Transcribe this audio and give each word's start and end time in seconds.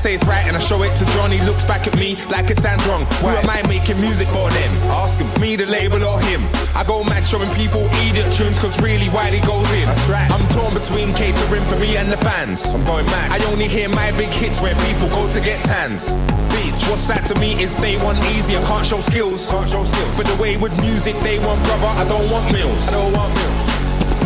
say 0.00 0.14
it's 0.14 0.24
right 0.24 0.46
and 0.48 0.56
I 0.56 0.60
show 0.60 0.80
it 0.82 0.96
to 0.96 1.04
Johnny, 1.12 1.36
looks 1.44 1.68
back 1.68 1.86
at 1.86 1.92
me 2.00 2.16
like 2.32 2.48
it 2.48 2.56
sounds 2.56 2.80
wrong. 2.88 3.04
Who 3.20 3.28
am 3.36 3.44
I 3.52 3.60
making 3.68 4.00
music 4.00 4.28
for 4.32 4.48
them? 4.48 4.72
Ask 4.96 5.20
him. 5.20 5.28
Me, 5.40 5.56
the 5.56 5.66
label, 5.66 6.00
or 6.00 6.16
him? 6.24 6.40
I 6.72 6.84
go 6.88 7.04
mad 7.04 7.20
showing 7.20 7.52
people 7.52 7.84
idiot 8.00 8.32
tunes, 8.32 8.56
cause 8.56 8.80
really 8.80 9.12
Wiley 9.12 9.44
goes 9.44 9.68
in. 9.76 9.84
That's 9.84 10.08
right. 10.08 10.30
I'm 10.32 10.40
torn 10.56 10.72
between 10.72 11.12
catering 11.12 11.64
for 11.68 11.76
me 11.76 12.00
and 12.00 12.08
the 12.08 12.16
fans. 12.16 12.72
I'm 12.72 12.82
going 12.88 13.04
mad. 13.12 13.28
I 13.28 13.44
only 13.52 13.68
hear 13.68 13.90
my 13.92 14.10
big 14.16 14.32
hits 14.32 14.60
where 14.64 14.74
people 14.88 15.12
go 15.12 15.28
to 15.28 15.40
get 15.40 15.60
tans. 15.68 16.16
Beach. 16.56 16.80
What's 16.88 17.04
sad 17.04 17.20
to 17.28 17.36
me 17.36 17.60
is 17.60 17.76
they 17.76 18.00
want 18.00 18.16
easy, 18.32 18.56
I 18.56 18.64
can't 18.64 18.86
show 18.86 19.00
skills. 19.04 19.52
Can't 19.52 19.68
show 19.68 19.84
skills. 19.84 20.16
For 20.16 20.24
the 20.24 20.36
way 20.40 20.56
with 20.56 20.72
music, 20.80 21.12
they 21.20 21.36
want 21.44 21.60
brother, 21.68 21.92
I 22.00 22.08
don't 22.08 22.24
want 22.32 22.48
meals. 22.56 22.88
I 22.88 22.96
don't 22.96 23.12
want 23.12 23.32
meals. 23.36 23.62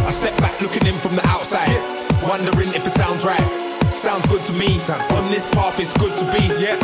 I 0.06 0.10
step 0.14 0.38
back 0.38 0.54
looking 0.62 0.86
in 0.86 0.94
from 1.02 1.16
the 1.16 1.26
outside. 1.26 1.74
Wondering 2.22 2.70
if 2.78 2.86
it 2.86 2.94
sounds 2.94 3.24
right. 3.24 3.63
Sounds 3.96 4.26
good 4.26 4.44
to 4.46 4.52
me. 4.52 4.78
Sounds 4.78 5.10
On 5.12 5.30
this 5.30 5.46
path, 5.54 5.78
it's 5.78 5.94
good 5.94 6.16
to 6.18 6.24
be. 6.34 6.42
Yeah. 6.58 6.74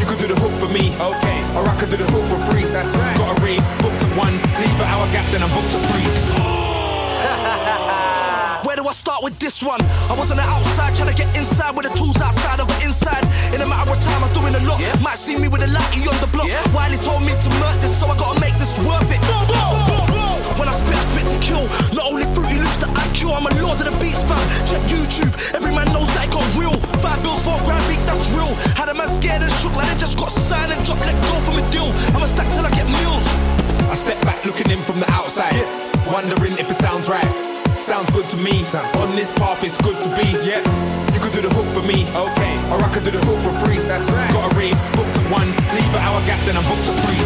You 0.00 0.06
could 0.06 0.18
do 0.18 0.26
the 0.26 0.34
hook 0.40 0.52
for 0.56 0.68
me. 0.72 0.96
Okay. 0.96 1.38
Or 1.56 1.68
I 1.68 1.76
could 1.78 1.90
do 1.90 1.96
the 1.96 2.06
hook 2.08 2.24
for 2.28 2.38
free. 2.50 2.64
That's 2.72 2.88
right. 2.96 3.16
Got 3.16 3.36
a 3.36 3.40
rave, 3.44 3.62
booked 3.84 4.00
to 4.00 4.06
one. 4.16 4.32
Leave 4.60 4.80
an 4.80 4.88
hour 4.88 5.06
gap, 5.12 5.28
then 5.30 5.42
I'm 5.44 5.50
booked 5.52 5.72
to 5.76 5.80
three. 5.92 6.04
Where 8.64 8.76
do 8.76 8.84
I 8.88 8.92
start 8.92 9.22
with 9.22 9.38
this 9.38 9.62
one? 9.62 9.80
I 10.08 10.14
was 10.16 10.30
on 10.30 10.36
the 10.36 10.42
outside 10.44 10.96
trying 10.96 11.08
to 11.12 11.16
get 11.16 11.36
inside 11.36 11.76
with 11.76 11.86
the 11.88 11.94
tools 11.96 12.20
outside. 12.20 12.60
I 12.60 12.66
got 12.66 12.84
inside. 12.84 13.24
In 13.54 13.60
a 13.60 13.66
matter 13.68 13.92
of 13.92 14.00
time, 14.00 14.24
I'm 14.24 14.32
doing 14.32 14.54
a 14.56 14.60
lot. 14.68 14.80
Yeah. 14.80 14.96
Might 15.00 15.16
see 15.16 15.36
me 15.36 15.48
with 15.48 15.62
a 15.62 15.68
lighty 15.68 16.06
on 16.08 16.16
the 16.20 16.26
block. 16.28 16.48
Yeah. 16.48 16.60
Wiley 16.76 16.98
told 16.98 17.22
me 17.22 17.32
to 17.32 17.48
murder 17.60 17.80
this, 17.80 17.96
so 17.96 18.08
I 18.08 18.16
gotta 18.16 18.40
make 18.40 18.56
this 18.56 18.76
worth 18.84 19.08
it. 19.08 19.20
Blow, 19.24 19.44
blow, 19.48 19.84
blow. 19.88 20.04
When 20.60 20.68
I 20.68 20.72
spit, 20.72 20.96
I 20.96 21.04
spit 21.08 21.28
to 21.32 21.38
kill. 21.40 21.64
Not 21.96 22.04
only 22.12 22.24
fruity 22.32 22.34
loops 22.34 22.34
the 22.34 22.34
IQ, 22.34 22.43
I'm 23.34 23.46
a 23.46 23.52
lord 23.62 23.82
of 23.82 23.86
the 23.90 23.96
beats 23.98 24.22
fam. 24.22 24.40
Check 24.62 24.82
YouTube, 24.86 25.34
every 25.54 25.74
man 25.74 25.90
knows 25.92 26.08
that 26.14 26.26
it 26.26 26.32
got 26.32 26.46
real. 26.54 26.74
Five 27.02 27.20
bills 27.22 27.42
for 27.42 27.58
a 27.58 27.62
grand 27.66 27.82
beat, 27.90 28.00
that's 28.06 28.30
real. 28.30 28.54
Had 28.78 28.88
a 28.88 28.94
man 28.94 29.08
scared 29.08 29.42
and 29.42 29.52
shook 29.58 29.74
like 29.74 29.90
they 29.90 29.98
just 29.98 30.16
got 30.16 30.30
signed 30.30 30.70
and 30.70 30.80
dropped, 30.86 31.02
let 31.02 31.18
go 31.26 31.36
from 31.42 31.58
a 31.58 31.64
deal. 31.74 31.90
I'ma 32.14 32.26
stack 32.30 32.46
till 32.54 32.64
I 32.64 32.70
get 32.70 32.86
meals. 32.86 33.26
I 33.90 33.94
step 33.98 34.20
back 34.22 34.38
looking 34.46 34.70
in 34.70 34.78
from 34.86 35.00
the 35.00 35.10
outside, 35.10 35.66
wondering 36.06 36.54
if 36.62 36.70
it 36.70 36.78
sounds 36.78 37.08
right. 37.10 37.26
Sounds 37.78 38.10
good 38.10 38.28
to 38.30 38.36
me. 38.36 38.64
Sounds 38.64 38.94
On 38.96 39.10
this 39.16 39.32
path, 39.32 39.62
it's 39.64 39.76
good 39.82 40.00
to 40.00 40.08
be. 40.14 40.30
Yeah. 40.46 40.62
You 41.12 41.20
could 41.20 41.32
do 41.32 41.42
the 41.42 41.50
hook 41.50 41.66
for 41.74 41.82
me, 41.82 42.06
okay. 42.14 42.54
Or 42.70 42.78
I 42.78 42.88
could 42.94 43.04
do 43.04 43.10
the 43.10 43.22
hook 43.26 43.38
for 43.42 43.54
free. 43.66 43.78
That's 43.90 44.08
right. 44.10 44.30
Got 44.32 44.52
a 44.52 44.56
rave, 44.56 44.78
booked 44.94 45.14
to 45.14 45.22
one. 45.28 45.50
Leave 45.74 45.92
an 45.94 46.02
hour 46.06 46.20
gap, 46.26 46.38
then 46.46 46.56
I'm 46.56 46.64
booked 46.70 46.86
to 46.86 46.94
three. 47.02 47.23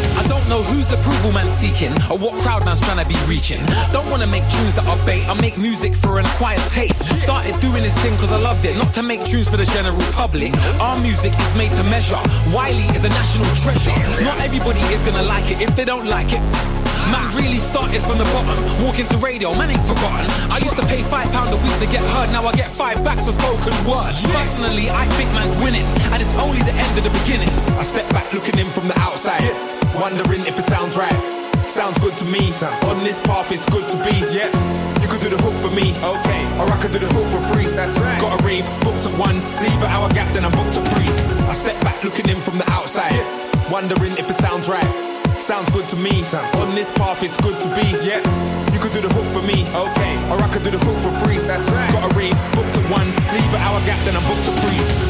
I 0.58 0.62
whose 0.74 0.92
approval 0.92 1.30
man's 1.32 1.50
seeking 1.50 1.92
or 2.10 2.18
what 2.18 2.34
crowd 2.42 2.64
man's 2.64 2.80
trying 2.80 3.02
to 3.02 3.08
be 3.08 3.14
reaching. 3.30 3.64
Don't 3.92 4.10
wanna 4.10 4.26
make 4.26 4.42
tunes 4.48 4.74
that 4.74 4.86
are 4.86 4.98
bait. 5.06 5.22
I 5.28 5.34
make 5.40 5.56
music 5.56 5.94
for 5.94 6.18
an 6.18 6.26
acquired 6.26 6.66
taste. 6.70 7.06
Started 7.14 7.54
doing 7.60 7.82
this 7.82 7.96
thing 8.02 8.16
cause 8.16 8.32
I 8.32 8.38
loved 8.38 8.64
it, 8.64 8.76
not 8.76 8.92
to 8.94 9.02
make 9.02 9.24
tunes 9.24 9.48
for 9.48 9.56
the 9.56 9.66
general 9.66 10.02
public. 10.12 10.52
Our 10.80 11.00
music 11.00 11.32
is 11.38 11.54
made 11.54 11.70
to 11.78 11.84
measure. 11.84 12.18
Wiley 12.50 12.88
is 12.90 13.04
a 13.04 13.08
national 13.10 13.46
treasure. 13.54 13.94
Not 14.24 14.40
everybody 14.40 14.80
is 14.92 15.00
gonna 15.02 15.22
like 15.22 15.50
it. 15.50 15.60
If 15.60 15.76
they 15.76 15.84
don't 15.84 16.06
like 16.06 16.32
it, 16.32 16.42
Man 17.12 17.24
really 17.34 17.60
started 17.60 18.02
from 18.02 18.18
the 18.18 18.28
bottom. 18.36 18.58
Walking 18.84 19.06
to 19.06 19.16
radio, 19.18 19.54
man 19.54 19.70
ain't 19.70 19.86
forgotten. 19.86 20.28
I 20.52 20.58
used 20.58 20.76
to 20.76 20.84
pay 20.84 21.00
five 21.00 21.30
pound 21.32 21.48
a 21.54 21.56
week 21.56 21.78
to 21.78 21.86
get 21.86 22.04
heard. 22.12 22.28
Now 22.30 22.44
I 22.44 22.52
get 22.52 22.70
five 22.70 23.02
backs 23.02 23.24
for 23.24 23.32
spoken 23.32 23.72
word. 23.88 24.12
Personally, 24.34 24.91
I 24.91 25.06
think 25.16 25.32
man's 25.32 25.56
winning, 25.56 25.86
and 26.12 26.20
it's 26.20 26.34
only 26.36 26.60
the 26.68 26.74
end 26.74 26.98
of 26.98 27.04
the 27.04 27.14
beginning. 27.20 27.48
I 27.78 27.82
step 27.82 28.04
back 28.10 28.30
looking 28.34 28.58
in 28.58 28.66
from 28.66 28.88
the 28.88 28.98
outside, 28.98 29.54
wondering 29.94 30.43
if 30.47 30.59
it 30.59 30.65
sounds 30.65 30.97
right. 30.97 31.15
Sounds 31.69 31.99
good 31.99 32.16
to 32.19 32.25
me. 32.25 32.53
Sounds 32.53 32.82
On 32.84 32.99
this 33.04 33.21
path, 33.21 33.53
it's 33.53 33.69
good 33.69 33.88
to 33.88 33.97
be. 34.04 34.16
Yeah. 34.32 34.49
You 35.00 35.09
could 35.09 35.21
do 35.21 35.31
the 35.31 35.41
hook 35.41 35.54
for 35.60 35.71
me, 35.71 35.93
okay. 36.00 36.43
Or 36.59 36.66
I 36.66 36.76
could 36.81 36.93
do 36.93 36.99
the 36.99 37.10
hook 37.12 37.28
for 37.31 37.43
free. 37.53 37.66
That's 37.76 37.97
right. 38.00 38.21
Got 38.21 38.41
a 38.41 38.44
rave, 38.44 38.66
booked 38.82 39.03
to 39.04 39.10
one. 39.21 39.37
Leave 39.62 39.81
an 39.82 39.91
hour 39.93 40.09
gap, 40.10 40.32
then 40.34 40.44
I'm 40.44 40.53
booked 40.53 40.75
to 40.75 40.82
three. 40.93 41.09
I 41.47 41.53
step 41.53 41.78
back 41.82 42.03
looking 42.04 42.28
in 42.28 42.41
from 42.41 42.59
the 42.59 42.69
outside, 42.71 43.21
wondering 43.71 44.12
if 44.19 44.28
it 44.31 44.37
sounds 44.37 44.69
right. 44.69 44.88
Sounds 45.38 45.71
good 45.71 45.88
to 45.91 45.97
me. 45.97 46.22
Sounds 46.25 46.53
On 46.56 46.75
this 46.75 46.91
path, 46.93 47.22
it's 47.22 47.37
good 47.37 47.60
to 47.60 47.69
be. 47.77 47.87
Yeah. 48.03 48.21
You 48.72 48.81
could 48.81 48.93
do 48.93 49.00
the 49.00 49.12
hook 49.12 49.28
for 49.32 49.43
me, 49.47 49.65
okay. 49.71 50.12
Or 50.32 50.37
I 50.41 50.48
could 50.53 50.65
do 50.65 50.71
the 50.71 50.82
hook 50.82 50.98
for 51.04 51.15
free. 51.25 51.38
That's 51.47 51.65
right. 51.71 51.93
Got 51.93 52.10
a 52.10 52.15
rave, 52.15 52.37
booked 52.53 52.75
to 52.75 52.82
one. 52.91 53.09
Leave 53.32 53.53
an 53.54 53.60
hour 53.62 53.81
gap, 53.87 54.03
then 54.04 54.16
I'm 54.16 54.25
booked 54.27 54.44
to 54.44 54.53
three. 54.65 55.07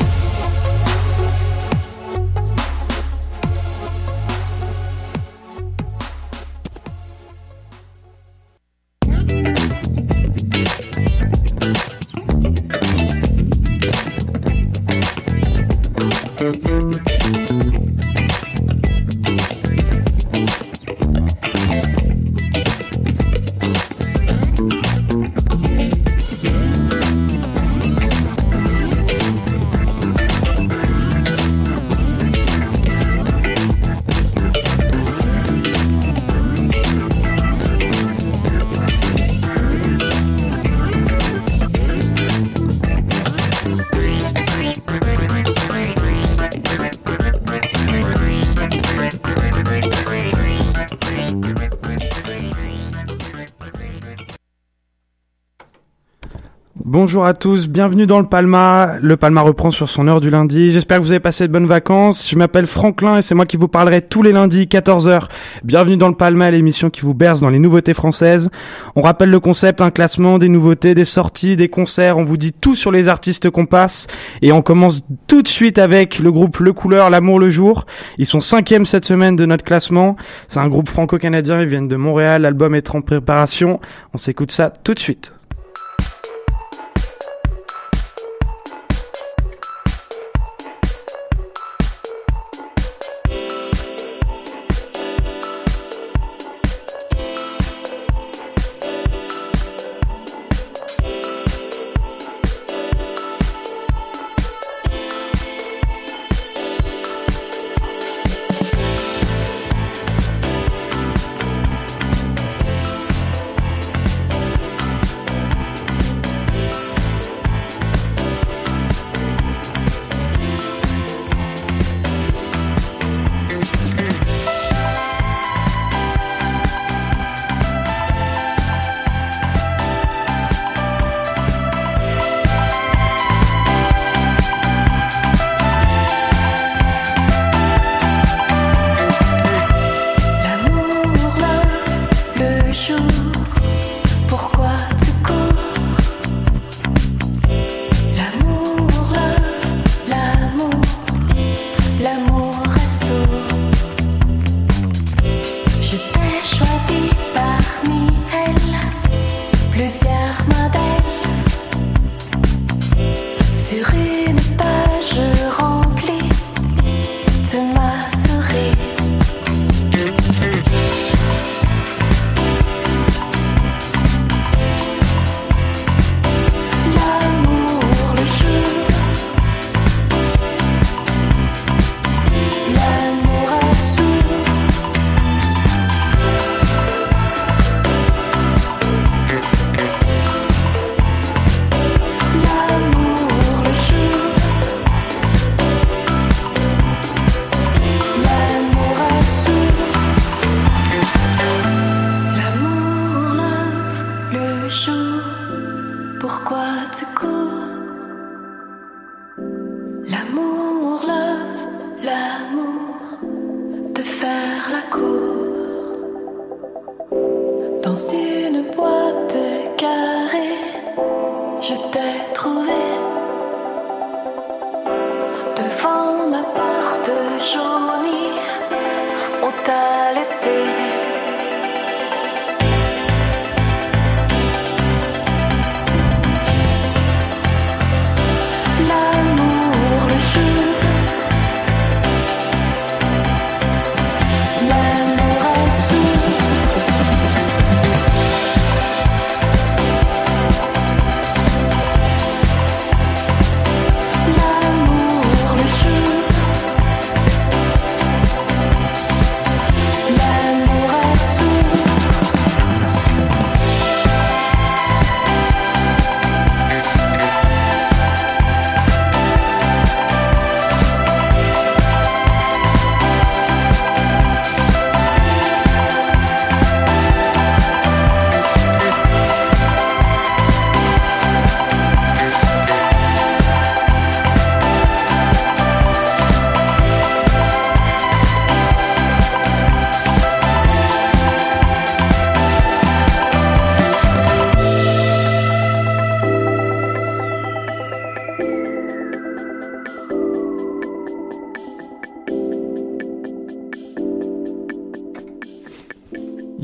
Bonjour 57.19 57.27
à 57.27 57.34
tous, 57.34 57.69
bienvenue 57.69 58.06
dans 58.06 58.21
le 58.21 58.29
Palma. 58.29 58.95
Le 59.03 59.17
Palma 59.17 59.41
reprend 59.41 59.73
sur 59.73 59.91
son 59.91 60.06
heure 60.06 60.21
du 60.21 60.31
lundi. 60.31 60.71
J'espère 60.71 60.99
que 60.99 61.03
vous 61.03 61.11
avez 61.11 61.19
passé 61.19 61.49
de 61.49 61.53
bonnes 61.53 61.67
vacances. 61.67 62.31
Je 62.31 62.37
m'appelle 62.37 62.69
Franklin 62.69 63.17
et 63.17 63.23
c'est 63.23 63.34
moi 63.34 63.45
qui 63.45 63.56
vous 63.56 63.67
parlerai 63.67 64.03
tous 64.03 64.23
les 64.23 64.31
lundis 64.31 64.67
14h. 64.67 65.25
Bienvenue 65.65 65.97
dans 65.97 66.06
le 66.06 66.15
Palma, 66.15 66.49
l'émission 66.53 66.91
qui 66.91 67.01
vous 67.01 67.15
berce 67.15 67.41
dans 67.41 67.51
les 67.51 67.59
nouveautés 67.59 67.93
françaises. 67.93 68.51
On 68.95 69.03
rappelle 69.03 69.31
le 69.31 69.41
concept, 69.41 69.81
un 69.81 69.91
classement, 69.91 70.39
des 70.39 70.49
nouveautés, 70.49 70.95
des 70.95 71.05
sorties, 71.05 71.56
des 71.56 71.69
concerts. 71.69 72.19
On 72.19 72.23
vous 72.23 72.37
dit 72.37 72.53
tout 72.53 72.77
sur 72.77 72.93
les 72.93 73.09
artistes 73.09 73.50
qu'on 73.50 73.67
passe. 73.67 74.06
Et 74.41 74.53
on 74.53 74.62
commence 74.62 75.03
tout 75.27 75.43
de 75.43 75.49
suite 75.49 75.79
avec 75.79 76.21
le 76.21 76.31
groupe 76.31 76.59
Le 76.59 76.73
Couleur, 76.73 77.11
L'amour 77.11 77.41
le 77.41 77.50
jour. 77.50 77.85
Ils 78.19 78.27
sont 78.27 78.39
cinquième 78.39 78.85
cette 78.85 79.05
semaine 79.05 79.35
de 79.35 79.45
notre 79.45 79.65
classement. 79.65 80.15
C'est 80.47 80.61
un 80.61 80.69
groupe 80.69 80.89
franco-canadien, 80.89 81.62
ils 81.62 81.69
viennent 81.69 81.89
de 81.89 81.97
Montréal. 81.97 82.43
L'album 82.43 82.77
est 82.77 82.95
en 82.95 83.00
préparation. 83.00 83.81
On 84.15 84.19
s'écoute 84.19 84.53
ça 84.53 84.73
tout 84.85 84.95
de 84.95 85.00
suite. 85.00 85.35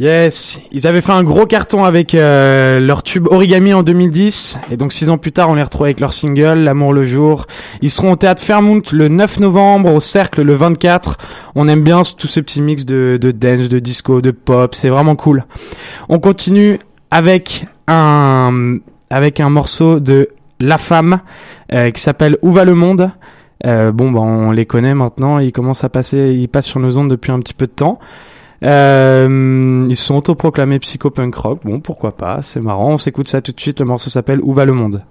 Yes, 0.04 0.60
ils 0.70 0.86
avaient 0.86 1.00
fait 1.00 1.12
un 1.12 1.24
gros 1.24 1.46
carton 1.46 1.82
avec 1.82 2.14
euh, 2.14 2.78
leur 2.78 3.02
tube 3.02 3.26
Origami 3.30 3.72
en 3.72 3.82
2010 3.82 4.58
et 4.70 4.76
donc 4.76 4.92
six 4.92 5.08
ans 5.08 5.16
plus 5.16 5.32
tard 5.32 5.48
on 5.48 5.54
les 5.54 5.62
retrouve 5.62 5.84
avec 5.84 5.98
leur 5.98 6.12
single 6.12 6.58
L'amour 6.58 6.92
le 6.92 7.06
jour. 7.06 7.46
Ils 7.80 7.90
seront 7.90 8.12
au 8.12 8.16
théâtre 8.16 8.42
Fairmount 8.42 8.82
le 8.92 9.08
9 9.08 9.40
novembre, 9.40 9.94
au 9.94 10.00
Cercle 10.00 10.42
le 10.42 10.52
24. 10.52 11.16
On 11.54 11.68
aime 11.68 11.82
bien 11.82 12.02
tout 12.18 12.26
ce 12.26 12.38
petit 12.40 12.60
mix 12.60 12.84
de, 12.84 13.18
dance, 13.34 13.70
de 13.70 13.78
disco, 13.78 14.20
de 14.20 14.30
pop, 14.30 14.74
c'est 14.74 14.90
vraiment 14.90 15.16
cool. 15.16 15.46
On 16.10 16.18
continue 16.18 16.80
avec 17.10 17.64
un 17.88 18.76
avec 19.08 19.40
un 19.40 19.48
morceau 19.48 20.00
de 20.00 20.28
La 20.60 20.76
Femme 20.76 21.20
euh, 21.72 21.90
qui 21.90 22.02
s'appelle 22.02 22.36
Où 22.42 22.52
va 22.52 22.66
le 22.66 22.74
monde? 22.74 23.10
Euh, 23.64 23.90
bon 23.90 24.10
bah 24.10 24.20
on 24.20 24.50
les 24.50 24.66
connaît 24.66 24.94
maintenant, 24.94 25.38
ils 25.38 25.52
commencent 25.52 25.84
à 25.84 25.88
passer, 25.88 26.34
ils 26.38 26.48
passent 26.50 26.66
sur 26.66 26.80
nos 26.80 26.98
ondes 26.98 27.08
depuis 27.08 27.32
un 27.32 27.40
petit 27.40 27.54
peu 27.54 27.66
de 27.66 27.72
temps. 27.72 27.98
Euh, 28.64 29.86
ils 29.88 29.96
sont 29.96 30.16
autoproclamés 30.16 30.78
psychopunk 30.78 31.34
rock. 31.34 31.60
Bon, 31.64 31.80
pourquoi 31.80 32.16
pas, 32.16 32.42
c'est 32.42 32.60
marrant. 32.60 32.92
On 32.94 32.98
s'écoute 32.98 33.28
ça 33.28 33.40
tout 33.40 33.52
de 33.52 33.60
suite. 33.60 33.80
Le 33.80 33.86
morceau 33.86 34.10
s'appelle 34.10 34.40
Où 34.42 34.52
va 34.52 34.64
le 34.64 34.72
monde? 34.72 35.02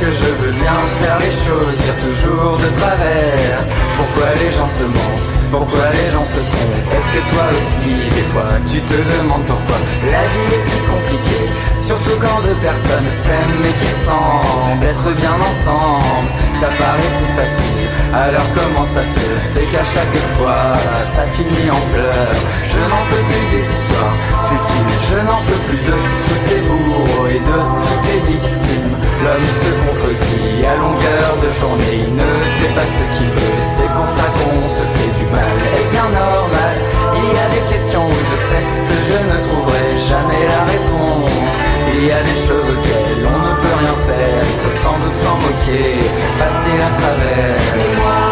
Que 0.00 0.12
je 0.12 0.24
veux 0.24 0.52
bien 0.52 0.84
faire 1.00 1.18
les 1.18 1.30
choses, 1.30 1.76
dire 1.84 1.96
toujours 1.98 2.56
de 2.58 2.80
travers. 2.80 3.64
Pourquoi 3.96 4.34
les 4.34 4.50
gens 4.50 4.68
se 4.68 4.84
mentent? 4.84 5.43
Pourquoi 5.50 5.90
les 5.92 6.10
gens 6.10 6.24
se 6.24 6.40
trompent 6.40 6.92
Est-ce 6.92 7.10
que 7.14 7.30
toi 7.30 7.44
aussi, 7.50 7.94
des 8.14 8.26
fois, 8.32 8.50
tu 8.66 8.80
te 8.80 8.94
demandes 9.18 9.44
pourquoi 9.46 9.76
la 10.04 10.24
vie 10.32 10.48
est 10.56 10.70
si 10.70 10.78
compliquée 10.80 11.48
Surtout 11.86 12.18
quand 12.18 12.40
deux 12.40 12.58
personnes 12.60 13.10
s'aiment 13.10 13.60
mais 13.60 13.72
qui 13.72 13.92
semblent 14.08 14.86
être 14.86 15.12
bien 15.20 15.36
ensemble. 15.36 16.30
Ça 16.54 16.68
paraît 16.78 17.12
si 17.18 17.26
facile, 17.36 17.88
alors 18.14 18.48
comment 18.54 18.86
ça 18.86 19.04
se 19.04 19.20
fait 19.52 19.66
qu'à 19.66 19.84
chaque 19.84 20.18
fois 20.34 20.80
ça 21.14 21.24
finit 21.36 21.70
en 21.70 21.82
pleurs 21.92 22.40
Je 22.64 22.80
n'en 22.88 23.04
peux 23.10 23.24
plus 23.28 23.46
des 23.52 23.64
histoires 23.68 24.16
futiles, 24.48 24.94
je 25.10 25.18
n'en 25.28 25.42
peux 25.44 25.62
plus 25.68 25.82
de 25.84 25.96
tous 26.26 26.40
ces 26.48 26.60
bourreaux 26.62 27.26
et 27.28 27.40
de 27.40 27.58
toutes 27.84 28.02
ces 28.06 28.20
victimes. 28.32 28.96
L'homme 29.22 29.50
se 29.60 29.70
contredit 29.84 30.64
à 30.64 30.76
longueur 30.76 31.30
de 31.44 31.50
journée, 31.50 32.04
il 32.08 32.14
ne 32.14 32.30
sait 32.56 32.74
pas 32.74 32.88
ce 32.96 33.18
qu'il 33.18 33.28
veut, 33.28 33.60
c'est 33.76 33.92
pour 33.92 34.08
ça 34.08 34.26
qu'on 34.36 34.66
se 34.66 34.84
fait 34.94 35.12
du 35.18 35.26
mal. 35.30 35.43
Est-ce 35.74 35.90
bien 35.90 36.08
normal 36.08 36.74
Il 37.16 37.28
y 37.36 37.38
a 37.38 37.48
des 37.56 37.72
questions 37.72 38.06
où 38.06 38.18
je 38.30 38.36
sais 38.48 38.64
que 38.88 38.96
je 39.08 39.18
ne 39.30 39.42
trouverai 39.46 39.86
jamais 40.10 40.42
la 40.54 40.62
réponse. 40.72 41.56
Il 41.94 42.06
y 42.06 42.12
a 42.12 42.22
des 42.22 42.38
choses 42.46 42.66
auxquelles 42.74 43.26
on 43.34 43.38
ne 43.46 43.54
peut 43.62 43.76
rien 43.82 43.96
faire, 44.08 44.42
il 44.52 44.58
faut 44.62 44.76
sans 44.84 44.98
doute 44.98 45.16
s'en 45.16 45.36
moquer, 45.36 46.00
passer 46.38 46.76
à 46.88 46.90
travers. 47.00 48.23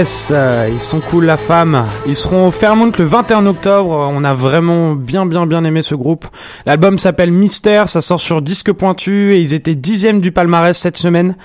Yes, 0.00 0.30
euh, 0.30 0.70
ils 0.72 0.80
sont 0.80 1.02
cool 1.02 1.26
la 1.26 1.36
femme. 1.36 1.84
Ils 2.06 2.16
seront 2.16 2.48
au 2.48 2.50
Fairmont 2.50 2.90
le 2.98 3.04
21 3.04 3.44
octobre. 3.44 3.90
On 4.10 4.24
a 4.24 4.32
vraiment 4.32 4.94
bien 4.94 5.26
bien 5.26 5.44
bien 5.46 5.62
aimé 5.62 5.82
ce 5.82 5.94
groupe. 5.94 6.26
L'album 6.64 6.98
s'appelle 6.98 7.30
Mystère, 7.30 7.90
ça 7.90 8.00
sort 8.00 8.18
sur 8.18 8.40
Disque 8.40 8.72
Pointu 8.72 9.34
et 9.34 9.40
ils 9.40 9.52
étaient 9.52 9.74
dixièmes 9.74 10.22
du 10.22 10.32
palmarès 10.32 10.74
cette 10.78 10.96
semaine. 10.96 11.36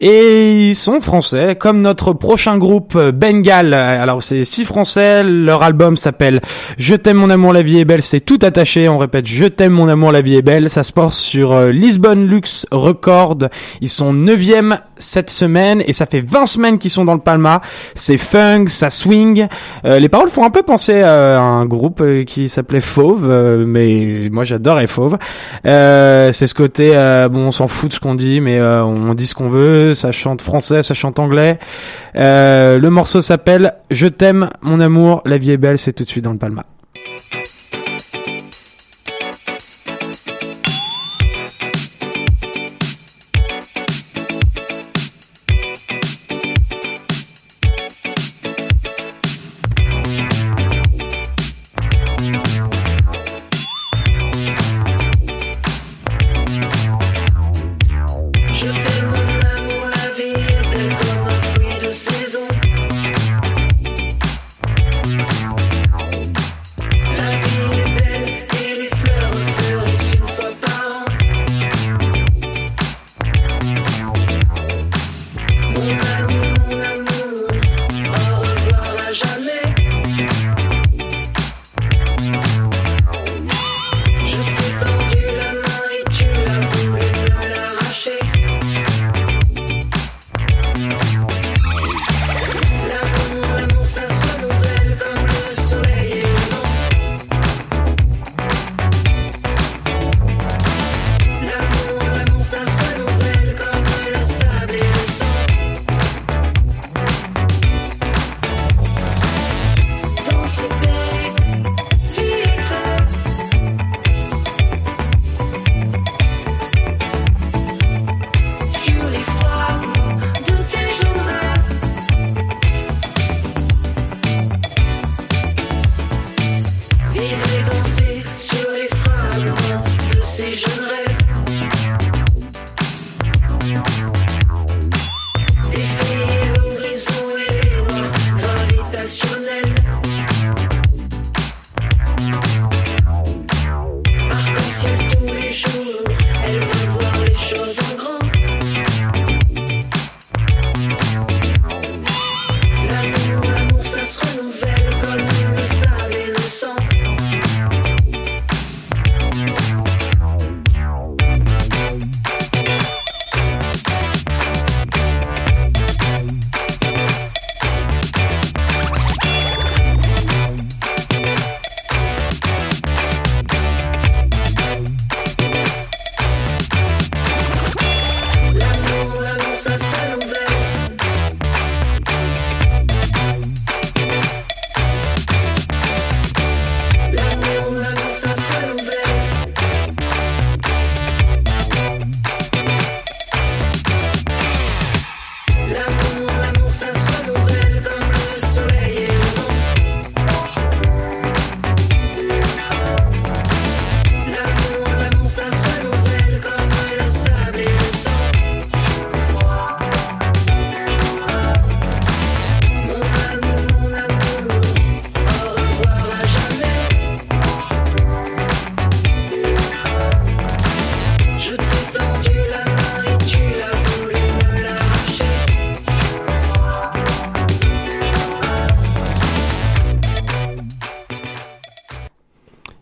Et 0.00 0.68
ils 0.68 0.74
sont 0.74 1.00
français, 1.00 1.56
comme 1.56 1.80
notre 1.80 2.12
prochain 2.12 2.58
groupe 2.58 2.94
euh, 2.96 3.12
Bengal. 3.12 3.74
Alors 3.74 4.22
c'est 4.22 4.44
six 4.44 4.64
français, 4.64 5.22
leur 5.22 5.62
album 5.62 5.96
s'appelle 5.96 6.40
Je 6.76 6.94
t'aime 6.94 7.16
mon 7.16 7.30
amour, 7.30 7.52
la 7.52 7.62
vie 7.62 7.78
est 7.78 7.84
belle, 7.84 8.02
c'est 8.02 8.20
tout 8.20 8.38
attaché, 8.42 8.88
on 8.88 8.98
répète 8.98 9.26
Je 9.26 9.46
t'aime 9.46 9.72
mon 9.72 9.88
amour, 9.88 10.12
la 10.12 10.20
vie 10.20 10.36
est 10.36 10.42
belle, 10.42 10.68
ça 10.68 10.82
se 10.82 10.92
porte 10.92 11.14
sur 11.14 11.52
euh, 11.52 11.70
Lisbonne 11.70 12.26
Lux 12.26 12.66
Record. 12.70 13.38
Ils 13.80 13.88
sont 13.88 14.12
neuvième 14.12 14.78
cette 14.98 15.30
semaine 15.30 15.82
et 15.86 15.92
ça 15.92 16.06
fait 16.06 16.20
20 16.20 16.46
semaines 16.46 16.78
qu'ils 16.78 16.90
sont 16.90 17.04
dans 17.04 17.14
le 17.14 17.20
Palma. 17.20 17.60
C'est 17.94 18.18
funk, 18.18 18.66
ça 18.68 18.90
swing. 18.90 19.46
Euh, 19.84 19.98
les 19.98 20.08
paroles 20.08 20.28
font 20.28 20.44
un 20.44 20.50
peu 20.50 20.62
penser 20.62 21.00
à 21.00 21.38
un 21.40 21.66
groupe 21.66 22.00
euh, 22.00 22.24
qui 22.24 22.48
s'appelait 22.48 22.80
Fauve, 22.80 23.28
euh, 23.30 23.64
mais 23.66 24.28
moi 24.30 24.44
j'adorais 24.44 24.86
Fauve. 24.86 25.18
Euh, 25.66 26.32
c'est 26.32 26.46
ce 26.46 26.54
côté, 26.54 26.92
euh, 26.94 27.28
bon 27.28 27.46
on 27.46 27.52
s'en 27.52 27.68
fout 27.68 27.90
de 27.90 27.94
ce 27.94 28.00
qu'on 28.00 28.14
dit, 28.14 28.40
mais 28.40 28.58
euh, 28.58 28.84
on 28.84 29.14
dit 29.14 29.26
ce 29.26 29.34
qu'on 29.34 29.48
veut, 29.48 29.85
ça 29.94 30.12
chante 30.12 30.40
français, 30.40 30.82
ça 30.82 30.94
chante 30.94 31.18
anglais. 31.18 31.58
Euh, 32.16 32.78
le 32.78 32.90
morceau 32.90 33.20
s'appelle 33.20 33.74
Je 33.90 34.06
t'aime 34.06 34.50
mon 34.62 34.80
amour, 34.80 35.22
la 35.24 35.38
vie 35.38 35.52
est 35.52 35.56
belle, 35.56 35.78
c'est 35.78 35.92
tout 35.92 36.04
de 36.04 36.08
suite 36.08 36.24
dans 36.24 36.32
le 36.32 36.38
Palma. 36.38 36.64